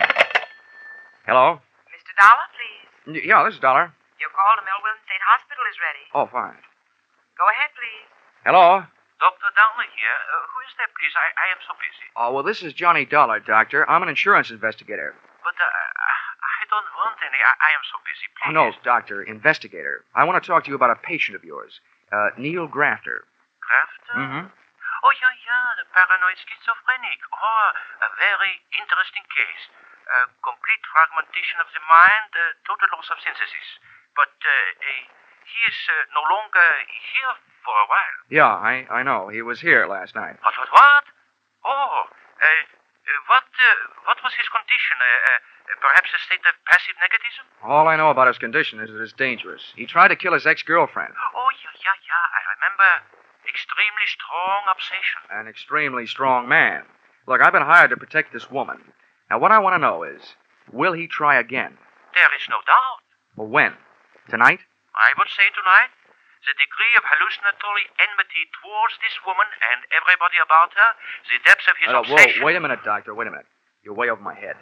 Hello? 1.27 1.61
Mr. 1.93 2.13
Dollar, 2.19 2.47
please. 2.57 3.21
Y- 3.23 3.29
Yeah, 3.29 3.45
this 3.45 3.55
is 3.55 3.61
Dollar. 3.61 3.93
Your 4.19 4.31
call 4.33 4.57
to 4.57 4.63
Melville 4.65 5.01
State 5.05 5.23
Hospital 5.29 5.65
is 5.71 5.77
ready. 5.85 6.05
Oh, 6.17 6.27
fine. 6.33 6.57
Go 7.37 7.45
ahead, 7.45 7.71
please. 7.77 8.09
Hello? 8.45 8.85
Dr. 9.21 9.51
Downer 9.53 9.89
here. 9.93 10.19
Uh, 10.33 10.49
who 10.49 10.59
is 10.65 10.73
that, 10.81 10.89
please? 10.97 11.13
I, 11.13 11.29
I 11.37 11.47
am 11.53 11.61
so 11.69 11.73
busy. 11.77 12.07
Oh, 12.17 12.29
well, 12.33 12.45
this 12.45 12.65
is 12.65 12.73
Johnny 12.73 13.05
Dollar, 13.05 13.39
Doctor. 13.41 13.85
I'm 13.85 14.03
an 14.03 14.09
insurance 14.09 14.49
investigator. 14.49 15.13
But 15.45 15.57
uh, 15.61 15.69
I 15.69 16.63
don't 16.73 16.89
want 16.97 17.17
any. 17.21 17.37
I, 17.37 17.53
I 17.53 17.71
am 17.77 17.85
so 17.89 17.97
busy. 18.05 18.27
Oh, 18.29 18.49
Please. 18.49 18.57
no, 18.57 18.65
Doctor, 18.85 19.21
investigator. 19.25 20.05
I 20.17 20.25
want 20.25 20.41
to 20.41 20.45
talk 20.45 20.65
to 20.65 20.71
you 20.73 20.77
about 20.77 20.93
a 20.93 21.01
patient 21.05 21.37
of 21.37 21.45
yours, 21.45 21.81
uh, 22.13 22.33
Neil 22.41 22.65
Grafter. 22.69 23.29
Grafter? 23.61 24.17
Mm-hmm. 24.17 24.45
Oh, 24.49 25.13
yeah, 25.17 25.33
yeah, 25.49 25.69
the 25.81 25.87
paranoid 25.97 26.37
schizophrenic. 26.41 27.21
Oh, 27.33 27.69
a 28.05 28.11
very 28.21 28.53
interesting 28.77 29.25
case. 29.33 29.65
Uh, 30.11 30.27
complete 30.45 30.83
fragmentation 30.91 31.57
of 31.63 31.69
the 31.73 31.81
mind, 31.89 32.33
uh, 32.37 32.53
total 32.69 32.89
loss 32.97 33.09
of 33.15 33.21
synthesis. 33.23 33.69
But 34.19 34.33
uh, 34.43 34.53
uh, 34.53 35.05
he 35.51 35.61
is 35.67 35.79
uh, 35.91 35.95
no 36.15 36.23
longer 36.27 36.69
here 36.89 37.35
for 37.67 37.75
a 37.75 37.87
while. 37.91 38.19
Yeah, 38.31 38.51
I, 38.51 38.87
I 38.91 39.03
know. 39.03 39.29
He 39.29 39.43
was 39.43 39.61
here 39.61 39.87
last 39.87 40.15
night. 40.15 40.39
What, 40.41 40.55
what, 40.57 40.71
what? 40.71 41.05
Oh, 41.67 42.07
uh, 42.07 42.47
uh, 42.47 43.21
what, 43.29 43.45
uh, 43.45 43.77
what 44.07 44.19
was 44.23 44.33
his 44.39 44.49
condition? 44.49 44.97
Uh, 44.97 45.39
perhaps 45.83 46.11
a 46.15 46.21
state 46.25 46.45
of 46.47 46.55
passive 46.67 46.97
negativism? 46.99 47.45
All 47.67 47.87
I 47.89 47.97
know 47.97 48.11
about 48.11 48.29
his 48.29 48.39
condition 48.39 48.81
is 48.81 48.91
that 48.91 49.03
it's 49.03 49.13
dangerous. 49.13 49.63
He 49.77 49.87
tried 49.87 50.09
to 50.09 50.17
kill 50.17 50.35
his 50.35 50.47
ex-girlfriend. 50.47 51.13
Oh, 51.13 51.51
yeah, 51.61 51.75
yeah, 51.85 51.99
yeah. 52.07 52.25
I 52.31 52.41
remember. 52.59 52.91
Extremely 53.49 54.07
strong 54.07 54.63
obsession. 54.71 55.21
An 55.33 55.49
extremely 55.49 56.07
strong 56.07 56.47
man. 56.49 56.83
Look, 57.27 57.41
I've 57.41 57.53
been 57.53 57.63
hired 57.63 57.91
to 57.91 57.97
protect 57.97 58.33
this 58.33 58.51
woman. 58.51 58.93
Now, 59.31 59.39
what 59.39 59.51
I 59.51 59.59
want 59.59 59.75
to 59.75 59.79
know 59.79 60.03
is, 60.05 60.21
will 60.73 60.93
he 60.93 61.07
try 61.07 61.41
again? 61.41 61.79
There 62.15 62.31
is 62.37 62.47
no 62.49 62.57
doubt. 62.67 63.01
Well, 63.37 63.49
when? 63.49 63.73
Tonight? 64.29 64.61
I 64.95 65.13
would 65.19 65.29
say 65.31 65.49
tonight. 65.55 65.91
The 66.41 66.57
degree 66.57 66.95
of 66.97 67.05
hallucinatory 67.05 67.85
enmity 68.01 68.49
towards 68.65 68.97
this 69.05 69.13
woman 69.29 69.45
and 69.71 69.85
everybody 69.93 70.41
about 70.41 70.73
her, 70.73 70.91
the 71.29 71.37
depths 71.45 71.69
of 71.69 71.77
his 71.77 71.93
Uh, 71.93 72.01
obsession. 72.01 72.41
whoa, 72.41 72.47
wait 72.49 72.57
a 72.57 72.61
minute, 72.65 72.81
Doctor. 72.83 73.13
Wait 73.15 73.29
a 73.29 73.31
minute. 73.31 73.45
You're 73.85 73.93
way 73.95 74.09
over 74.09 74.23
my 74.23 74.33
head. 74.35 74.57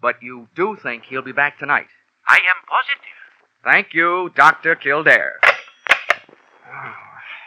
But 0.00 0.22
you 0.22 0.46
do 0.54 0.76
think 0.76 1.04
he'll 1.10 1.26
be 1.26 1.32
back 1.32 1.58
tonight? 1.58 1.88
I 2.28 2.36
am 2.38 2.62
positive. 2.66 3.16
Thank 3.64 3.92
you, 3.92 4.30
Dr. 4.36 4.76
Kildare. 4.76 5.40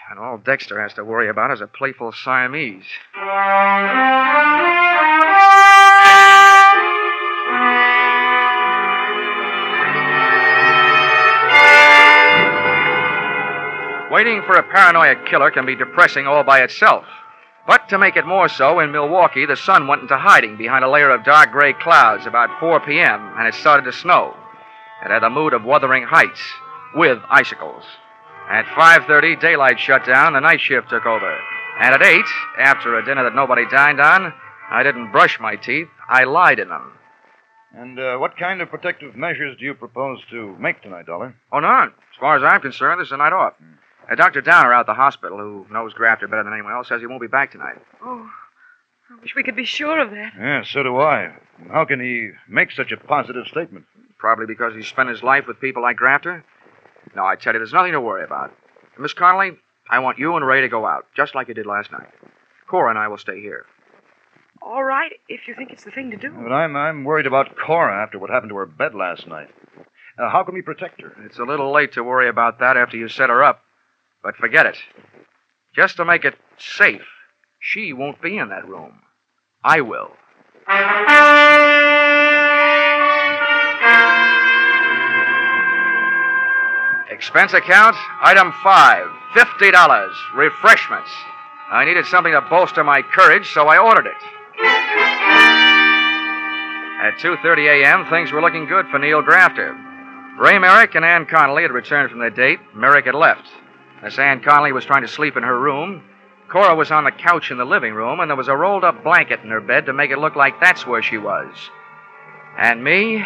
And 0.09 0.19
all 0.19 0.37
Dexter 0.37 0.79
has 0.79 0.93
to 0.95 1.03
worry 1.03 1.27
about 1.29 1.49
is 1.51 1.61
a 1.61 1.65
playful 1.65 2.11
Siamese. 2.11 2.85
Waiting 14.13 14.43
for 14.43 14.53
a 14.53 14.61
paranoid 14.61 15.25
killer 15.25 15.49
can 15.49 15.65
be 15.65 15.75
depressing 15.75 16.27
all 16.27 16.43
by 16.43 16.59
itself. 16.59 17.03
But 17.65 17.89
to 17.89 17.97
make 17.97 18.15
it 18.15 18.27
more 18.27 18.47
so, 18.47 18.79
in 18.79 18.91
Milwaukee, 18.91 19.47
the 19.47 19.55
sun 19.55 19.87
went 19.87 20.03
into 20.03 20.15
hiding 20.15 20.55
behind 20.55 20.85
a 20.85 20.89
layer 20.89 21.09
of 21.09 21.23
dark 21.23 21.51
gray 21.51 21.73
clouds 21.73 22.27
about 22.27 22.59
4 22.59 22.81
p.m., 22.81 23.33
and 23.39 23.47
it 23.47 23.55
started 23.55 23.85
to 23.85 23.91
snow. 23.91 24.35
It 25.03 25.09
had 25.09 25.23
a 25.23 25.31
mood 25.31 25.53
of 25.53 25.63
Wuthering 25.63 26.03
Heights, 26.03 26.39
with 26.93 27.23
icicles. 27.27 27.85
At 28.47 28.65
5.30, 28.65 29.41
daylight 29.41 29.79
shut 29.79 30.05
down, 30.05 30.33
the 30.33 30.41
night 30.41 30.61
shift 30.61 30.91
took 30.91 31.07
over. 31.07 31.39
And 31.79 31.95
at 31.95 32.03
8, 32.03 32.23
after 32.59 32.95
a 32.95 33.03
dinner 33.03 33.23
that 33.23 33.33
nobody 33.33 33.67
dined 33.67 33.99
on, 33.99 34.31
I 34.69 34.83
didn't 34.83 35.11
brush 35.11 35.39
my 35.39 35.55
teeth, 35.55 35.87
I 36.07 36.25
lied 36.25 36.59
in 36.59 36.69
them. 36.69 36.91
And 37.75 37.97
uh, 37.97 38.17
what 38.17 38.37
kind 38.37 38.61
of 38.61 38.69
protective 38.69 39.15
measures 39.15 39.57
do 39.57 39.65
you 39.65 39.73
propose 39.73 40.19
to 40.29 40.55
make 40.59 40.83
tonight, 40.83 41.07
Dollar? 41.07 41.35
Oh, 41.51 41.61
none. 41.61 41.87
As 41.87 42.19
far 42.19 42.37
as 42.37 42.43
I'm 42.43 42.61
concerned, 42.61 43.01
this 43.01 43.07
is 43.07 43.13
a 43.13 43.17
night 43.17 43.33
off. 43.33 43.53
Uh, 44.09 44.15
Dr. 44.15 44.41
Downer 44.41 44.73
out 44.73 44.81
at 44.81 44.85
the 44.87 44.93
hospital, 44.93 45.37
who 45.37 45.65
knows 45.71 45.93
Grafter 45.93 46.27
better 46.27 46.43
than 46.43 46.53
anyone 46.53 46.73
else, 46.73 46.89
says 46.89 47.01
he 47.01 47.07
won't 47.07 47.21
be 47.21 47.27
back 47.27 47.51
tonight. 47.51 47.77
Oh, 48.01 48.29
I 49.09 49.21
wish 49.21 49.35
we 49.35 49.43
could 49.43 49.55
be 49.55 49.65
sure 49.65 49.99
of 49.99 50.11
that. 50.11 50.33
Yeah, 50.37 50.63
so 50.63 50.83
do 50.83 50.97
I. 50.99 51.33
How 51.71 51.85
can 51.85 51.99
he 51.99 52.31
make 52.47 52.71
such 52.71 52.91
a 52.91 52.97
positive 52.97 53.47
statement? 53.47 53.85
Probably 54.17 54.45
because 54.45 54.73
he's 54.75 54.87
spent 54.87 55.09
his 55.09 55.23
life 55.23 55.45
with 55.47 55.59
people 55.59 55.81
like 55.81 55.97
Grafter. 55.97 56.43
No, 57.15 57.25
I 57.25 57.35
tell 57.35 57.53
you, 57.53 57.59
there's 57.59 57.73
nothing 57.73 57.91
to 57.93 58.01
worry 58.01 58.23
about. 58.23 58.53
Miss 58.97 59.13
Connolly, 59.13 59.57
I 59.89 59.99
want 59.99 60.19
you 60.19 60.35
and 60.35 60.45
Ray 60.45 60.61
to 60.61 60.69
go 60.69 60.85
out, 60.85 61.05
just 61.15 61.35
like 61.35 61.47
you 61.47 61.53
did 61.53 61.65
last 61.65 61.91
night. 61.91 62.07
Cora 62.67 62.89
and 62.89 62.99
I 62.99 63.07
will 63.07 63.17
stay 63.17 63.39
here. 63.41 63.65
All 64.61 64.83
right, 64.83 65.11
if 65.27 65.47
you 65.47 65.55
think 65.55 65.71
it's 65.71 65.83
the 65.83 65.91
thing 65.91 66.11
to 66.11 66.17
do. 66.17 66.31
But 66.31 66.53
I'm, 66.53 66.75
I'm 66.75 67.03
worried 67.03 67.27
about 67.27 67.57
Cora 67.57 68.01
after 68.01 68.17
what 68.17 68.29
happened 68.29 68.49
to 68.51 68.55
her 68.55 68.65
bed 68.65 68.95
last 68.95 69.27
night. 69.27 69.49
Uh, 70.17 70.29
how 70.29 70.43
can 70.43 70.53
we 70.55 70.61
protect 70.61 71.01
her? 71.01 71.11
It's 71.25 71.39
a 71.39 71.43
little 71.43 71.71
late 71.73 71.91
to 71.93 72.03
worry 72.03 72.29
about 72.29 72.59
that 72.59 72.77
after 72.77 72.95
you 72.95 73.09
set 73.09 73.29
her 73.29 73.43
up. 73.43 73.61
But 74.23 74.37
forget 74.37 74.65
it. 74.65 74.77
Just 75.75 75.97
to 75.97 76.05
make 76.05 76.23
it 76.23 76.35
safe, 76.57 77.05
she 77.59 77.91
won't 77.91 78.21
be 78.21 78.37
in 78.37 78.49
that 78.49 78.67
room. 78.67 79.01
I 79.63 79.81
will. 79.81 80.11
Expense 87.11 87.53
account, 87.53 87.95
item 88.21 88.53
five, 88.63 89.07
$50. 89.35 90.13
Refreshments. 90.35 91.09
I 91.71 91.85
needed 91.85 92.05
something 92.05 92.33
to 92.33 92.41
bolster 92.41 92.83
my 92.83 93.01
courage, 93.01 93.51
so 93.51 93.67
I 93.67 93.77
ordered 93.77 94.05
it. 94.05 94.23
At 97.01 97.17
2:30 97.19 97.83
a.m., 97.83 98.05
things 98.09 98.31
were 98.31 98.41
looking 98.41 98.65
good 98.65 98.87
for 98.87 98.99
Neil 98.99 99.21
Grafter. 99.21 99.75
Ray 100.39 100.57
Merrick 100.59 100.95
and 100.95 101.03
Ann 101.03 101.25
Connolly 101.25 101.63
had 101.63 101.71
returned 101.71 102.09
from 102.09 102.19
their 102.19 102.29
date. 102.29 102.59
Merrick 102.73 103.05
had 103.05 103.15
left. 103.15 103.47
Miss 104.03 104.19
Ann 104.19 104.41
Connolly 104.41 104.73
was 104.73 104.83
trying 104.83 105.03
to 105.03 105.07
sleep 105.07 105.37
in 105.37 105.43
her 105.43 105.57
room. 105.57 106.03
Cora 106.49 106.75
was 106.75 106.91
on 106.91 107.05
the 107.05 107.11
couch 107.11 107.51
in 107.51 107.57
the 107.57 107.63
living 107.63 107.93
room, 107.93 108.19
and 108.19 108.29
there 108.29 108.35
was 108.35 108.49
a 108.49 108.55
rolled 108.55 108.83
up 108.83 109.01
blanket 109.01 109.39
in 109.43 109.49
her 109.49 109.61
bed 109.61 109.85
to 109.85 109.93
make 109.93 110.11
it 110.11 110.19
look 110.19 110.35
like 110.35 110.59
that's 110.59 110.85
where 110.85 111.01
she 111.01 111.17
was. 111.17 111.55
And 112.57 112.83
me? 112.83 113.23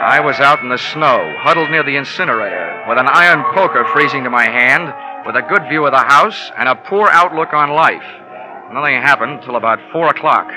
I 0.00 0.20
was 0.24 0.38
out 0.38 0.62
in 0.62 0.68
the 0.68 0.78
snow, 0.78 1.34
huddled 1.40 1.70
near 1.70 1.82
the 1.82 1.96
incinerator, 1.96 2.84
with 2.88 2.98
an 2.98 3.08
iron 3.08 3.42
poker 3.52 3.84
freezing 3.92 4.22
to 4.24 4.30
my 4.30 4.44
hand, 4.44 4.94
with 5.26 5.34
a 5.34 5.42
good 5.42 5.68
view 5.68 5.84
of 5.84 5.90
the 5.92 5.98
house 5.98 6.52
and 6.56 6.68
a 6.68 6.76
poor 6.76 7.08
outlook 7.08 7.52
on 7.52 7.70
life. 7.70 8.06
Nothing 8.72 8.94
happened 8.94 9.42
till 9.42 9.56
about 9.56 9.80
four 9.90 10.08
o'clock. 10.08 10.48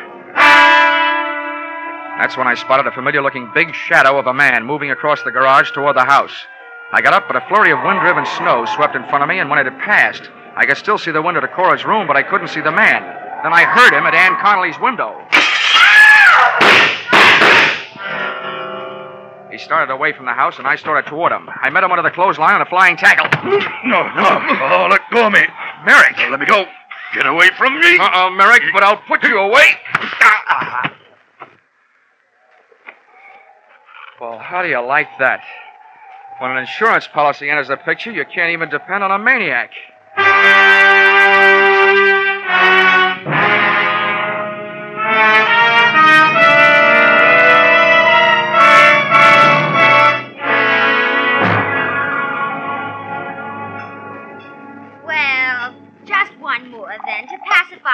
That's 2.22 2.38
when 2.38 2.48
I 2.48 2.54
spotted 2.54 2.86
a 2.86 2.92
familiar 2.92 3.24
looking 3.24 3.50
big 3.54 3.74
shadow 3.74 4.20
of 4.20 4.28
a 4.28 4.34
man 4.34 4.64
moving 4.64 4.92
across 4.92 5.24
the 5.24 5.32
garage 5.32 5.72
toward 5.72 5.96
the 5.96 6.06
house. 6.06 6.46
I 6.94 7.00
got 7.02 7.14
up, 7.14 7.28
but 7.28 7.38
a 7.38 7.46
flurry 7.48 7.72
of 7.72 7.80
wind 7.84 8.02
driven 8.02 8.26
snow 8.38 8.66
swept 8.76 8.96
in 8.96 9.04
front 9.08 9.24
of 9.24 9.30
me, 9.30 9.40
and 9.40 9.50
when 9.50 9.60
it 9.60 9.66
had 9.66 9.80
passed, 9.80 10.30
I 10.56 10.66
could 10.66 10.76
still 10.76 10.98
see 10.98 11.12
the 11.12 11.22
window 11.22 11.40
to 11.40 11.48
Cora's 11.48 11.86
room, 11.86 12.06
but 12.06 12.18
I 12.18 12.24
couldn't 12.24 12.50
see 12.50 12.60
the 12.60 12.72
man. 12.72 13.02
Then 13.44 13.54
I 13.54 13.64
heard 13.64 13.94
him 13.94 14.06
at 14.06 14.14
Ann 14.14 14.36
Connolly's 14.44 14.78
window. 14.78 15.16
He 19.52 19.58
started 19.58 19.92
away 19.92 20.12
from 20.12 20.26
the 20.26 20.34
house, 20.34 20.60
and 20.60 20.68
I 20.68 20.76
started 20.76 21.10
toward 21.10 21.32
him. 21.32 21.50
I 21.50 21.70
met 21.70 21.84
him 21.84 21.92
under 21.92 22.04
the 22.04 22.12
clothesline 22.12 22.56
on 22.56 22.62
a 22.62 22.66
flying 22.66 22.98
tackle. 22.98 23.28
No, 23.84 24.04
no. 24.14 24.24
Oh, 24.62 24.88
let 24.90 25.02
go 25.12 25.28
of 25.28 25.34
me. 25.34 25.42
Merrick! 25.86 26.18
let 26.30 26.40
me 26.40 26.46
go. 26.46 26.66
Get 27.14 27.26
away 27.26 27.50
from 27.58 27.80
me. 27.80 27.98
Uh-uh, 27.98 28.30
Merrick, 28.32 28.64
but 28.74 28.84
I'll 28.84 29.02
put 29.08 29.24
you 29.24 29.38
away. 29.38 29.66
Ah. 29.94 30.94
Well, 34.20 34.40
how 34.40 34.62
do 34.62 34.70
you 34.70 34.80
like 34.86 35.08
that? 35.20 35.42
When 36.42 36.50
an 36.50 36.58
insurance 36.58 37.08
policy 37.08 37.52
enters 37.52 37.68
the 37.68 37.78
picture, 37.78 38.12
you 38.12 38.26
can't 38.26 38.50
even 38.50 38.68
depend 38.68 39.04
on 39.04 39.12
a 39.12 39.20
maniac. 39.20 39.70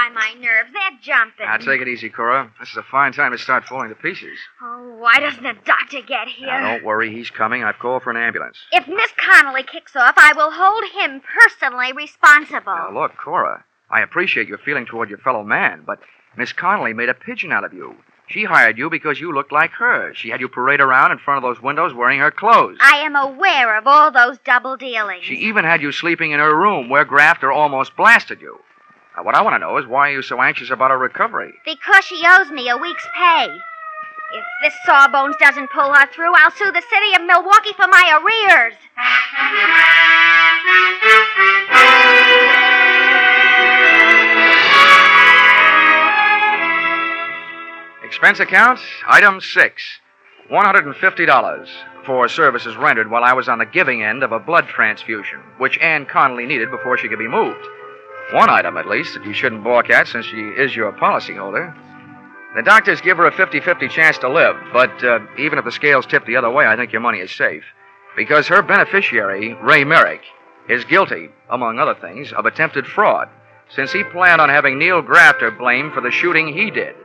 My 0.10 0.34
nerves. 0.40 0.70
They're 0.74 1.00
jumping. 1.02 1.46
Now, 1.46 1.58
take 1.58 1.82
it 1.82 1.88
easy, 1.88 2.10
Cora. 2.10 2.52
This 2.60 2.70
is 2.70 2.78
a 2.78 2.84
fine 2.84 3.14
time 3.14 3.32
to 3.32 3.38
start 3.38 3.66
falling 3.66 3.90
to 3.90 3.96
pieces. 3.96 4.38
Oh, 4.62 4.98
why 5.00 5.20
doesn't 5.20 5.44
the 5.44 5.56
doctor 5.66 6.02
get 6.02 6.28
here? 6.28 6.48
Now, 6.48 6.74
don't 6.74 6.84
worry, 6.84 7.14
he's 7.14 7.30
coming. 7.30 7.64
I've 7.64 7.80
called 7.80 8.04
for 8.04 8.12
an 8.12 8.18
ambulance. 8.18 8.58
If 8.72 8.88
Miss 8.88 9.12
Connolly 9.18 9.64
kicks 9.64 9.96
off, 9.96 10.16
I 10.18 10.34
will 10.36 10.52
hold 10.52 10.84
him 10.92 11.22
personally 11.42 11.94
responsible. 11.94 12.76
Now, 12.76 12.92
look, 12.94 13.18
Cora, 13.18 13.64
I 13.90 14.02
appreciate 14.02 14.48
your 14.48 14.58
feeling 14.58 14.86
toward 14.86 15.10
your 15.10 15.20
fellow 15.20 15.44
man, 15.44 15.84
but 15.86 16.00
Miss 16.36 16.54
Connolly 16.54 16.94
made 16.94 17.10
a 17.10 17.14
pigeon 17.14 17.52
out 17.52 17.64
of 17.64 17.74
you. 17.74 17.96
She 18.30 18.44
hired 18.44 18.78
you 18.78 18.90
because 18.90 19.22
you 19.22 19.34
looked 19.34 19.54
like 19.54 19.72
her. 19.72 20.14
She 20.14 20.30
had 20.30 20.42
you 20.42 20.50
parade 20.50 20.82
around 20.82 21.14
in 21.14 21.18
front 21.18 21.38
of 21.38 21.44
those 21.50 21.64
windows 21.64 21.94
wearing 21.94 22.20
her 22.20 22.30
clothes. 22.32 22.78
I 22.82 22.98
am 22.98 23.16
aware 23.16 23.78
of 23.78 23.88
all 23.88 24.12
those 24.12 24.38
double 24.40 24.76
dealings. 24.76 25.24
She 25.24 25.36
even 25.36 25.64
had 25.64 25.82
you 25.82 25.94
sleeping 25.94 26.32
in 26.32 26.40
her 26.40 26.54
room 26.54 26.90
where 26.90 27.06
Grafter 27.06 27.52
almost 27.54 27.96
blasted 27.96 28.42
you. 28.42 28.60
Now, 29.18 29.24
what 29.24 29.34
I 29.34 29.42
want 29.42 29.56
to 29.56 29.60
know 29.60 29.76
is 29.80 29.88
why 29.88 30.10
are 30.10 30.14
you 30.14 30.22
so 30.22 30.40
anxious 30.44 30.70
about 30.70 30.92
her 30.92 30.98
recovery? 30.98 31.56
Because 31.66 32.06
she 32.06 32.22
owes 32.24 32.52
me 32.52 32.70
a 32.70 32.78
week's 32.78 33.08
pay. 33.18 33.46
If 33.46 34.46
this 34.62 34.76
Sawbones 34.86 35.36
doesn't 35.40 35.72
pull 35.72 35.92
her 35.92 36.06
through, 36.14 36.34
I'll 36.36 36.52
sue 36.52 36.72
the 36.72 36.84
city 36.88 37.16
of 37.16 37.26
Milwaukee 37.26 37.74
for 37.74 37.88
my 37.88 38.22
arrears. 38.22 38.76
Expense 48.04 48.40
account, 48.40 48.80
item 49.08 49.42
six 49.42 49.82
$150 50.52 51.68
for 52.06 52.30
services 52.30 52.78
rendered 52.78 53.10
while 53.10 53.24
I 53.24 53.34
was 53.34 53.50
on 53.50 53.58
the 53.58 53.66
giving 53.66 54.04
end 54.04 54.22
of 54.22 54.32
a 54.32 54.40
blood 54.40 54.68
transfusion, 54.68 55.40
which 55.58 55.80
Ann 55.80 56.06
Connolly 56.06 56.46
needed 56.46 56.70
before 56.70 57.00
she 57.00 57.10
could 57.10 57.20
be 57.20 57.28
moved. 57.28 57.68
One 58.32 58.50
item, 58.50 58.76
at 58.78 58.88
least, 58.88 59.14
that 59.14 59.26
you 59.26 59.34
shouldn't 59.34 59.64
balk 59.64 59.90
at 59.90 60.08
since 60.08 60.26
she 60.26 60.36
is 60.36 60.76
your 60.76 60.92
policyholder. 60.92 61.74
The 62.56 62.64
doctors 62.64 63.00
give 63.02 63.18
her 63.18 63.28
a 63.28 63.32
50 63.32 63.62
50 63.62 63.88
chance 63.88 64.18
to 64.20 64.30
live, 64.30 64.56
but 64.74 65.04
uh, 65.04 65.20
even 65.38 65.60
if 65.60 65.66
the 65.66 65.72
scales 65.72 66.06
tip 66.06 66.26
the 66.26 66.36
other 66.36 66.50
way, 66.50 66.66
I 66.66 66.76
think 66.76 66.92
your 66.92 67.02
money 67.02 67.20
is 67.20 67.32
safe. 67.32 67.64
Because 68.16 68.48
her 68.48 68.62
beneficiary, 68.62 69.54
Ray 69.54 69.84
Merrick, 69.84 70.22
is 70.68 70.84
guilty, 70.86 71.30
among 71.50 71.80
other 71.80 71.96
things, 71.96 72.34
of 72.34 72.46
attempted 72.46 72.86
fraud, 72.86 73.30
since 73.70 73.92
he 73.92 74.04
planned 74.04 74.42
on 74.42 74.50
having 74.50 74.78
Neil 74.78 75.02
Grafter 75.02 75.52
blamed 75.52 75.94
for 75.94 76.02
the 76.02 76.12
shooting 76.12 76.48
he 76.48 76.72
did. 76.72 76.96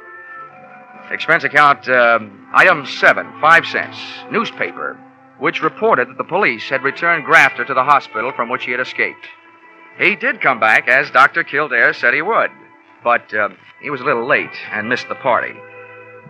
Expense 1.11 1.45
account, 1.45 1.89
um, 1.89 2.49
item 2.55 2.87
seven, 2.87 3.31
five 3.41 3.67
cents. 3.67 3.99
Newspaper, 4.31 4.99
which 5.39 5.63
reported 5.63 6.09
that 6.09 6.19
the 6.19 6.25
police 6.25 6.69
had 6.69 6.83
returned 6.83 7.25
Grafter 7.25 7.65
to 7.67 7.75
the 7.75 7.85
hospital 7.85 8.33
from 8.33 8.49
which 8.49 8.65
he 8.65 8.71
had 8.71 8.81
escaped. 8.81 9.27
He 9.99 10.17
did 10.17 10.41
come 10.41 10.59
back, 10.59 10.89
as 10.89 11.11
Dr. 11.11 11.45
Kildare 11.45 11.93
said 11.93 12.15
he 12.15 12.23
would, 12.23 12.51
but 13.05 13.33
uh, 13.35 13.51
he 13.81 13.91
was 13.91 14.01
a 14.01 14.05
little 14.05 14.27
late 14.27 14.55
and 14.71 14.89
missed 14.89 15.09
the 15.09 15.15
party. 15.15 15.55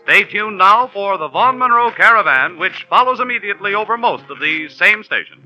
Stay 0.04 0.26
tuned 0.26 0.58
now 0.58 0.88
for 0.88 1.18
the 1.18 1.30
Vaughn 1.30 1.58
Monroe 1.58 1.92
Caravan, 1.92 2.60
which 2.60 2.86
follows 2.90 3.22
immediately 3.22 3.74
over 3.74 3.98
most 3.98 4.26
of 4.30 4.40
these 4.40 4.76
same 4.76 5.04
stations. 5.04 5.42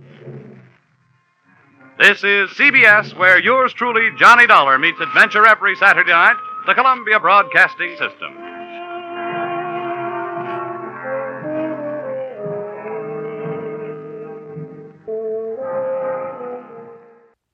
This 2.00 2.24
is 2.24 2.50
CBS, 2.52 3.16
where 3.18 3.40
yours 3.40 3.74
truly, 3.74 4.10
Johnny 4.18 4.48
Dollar, 4.48 4.80
meets 4.80 5.00
adventure 5.00 5.46
every 5.46 5.76
Saturday 5.76 6.12
night, 6.12 6.36
the 6.66 6.74
Columbia 6.74 7.20
Broadcasting 7.20 7.96
System. 7.98 8.34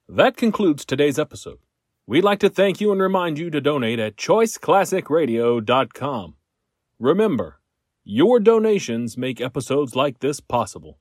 That 0.09 0.35
concludes 0.37 0.85
today's 0.85 1.17
episode. 1.17 1.57
We'd 2.05 2.23
like 2.23 2.39
to 2.39 2.49
thank 2.49 2.79
you 2.79 2.91
and 2.91 3.01
remind 3.01 3.39
you 3.39 3.49
to 3.49 3.59
donate 3.59 3.97
at 3.99 4.15
choiceclassicradio.com. 4.15 6.35
Remember, 6.99 7.60
your 8.03 8.39
donations 8.39 9.17
make 9.17 9.41
episodes 9.41 9.95
like 9.95 10.19
this 10.19 10.39
possible. 10.39 10.99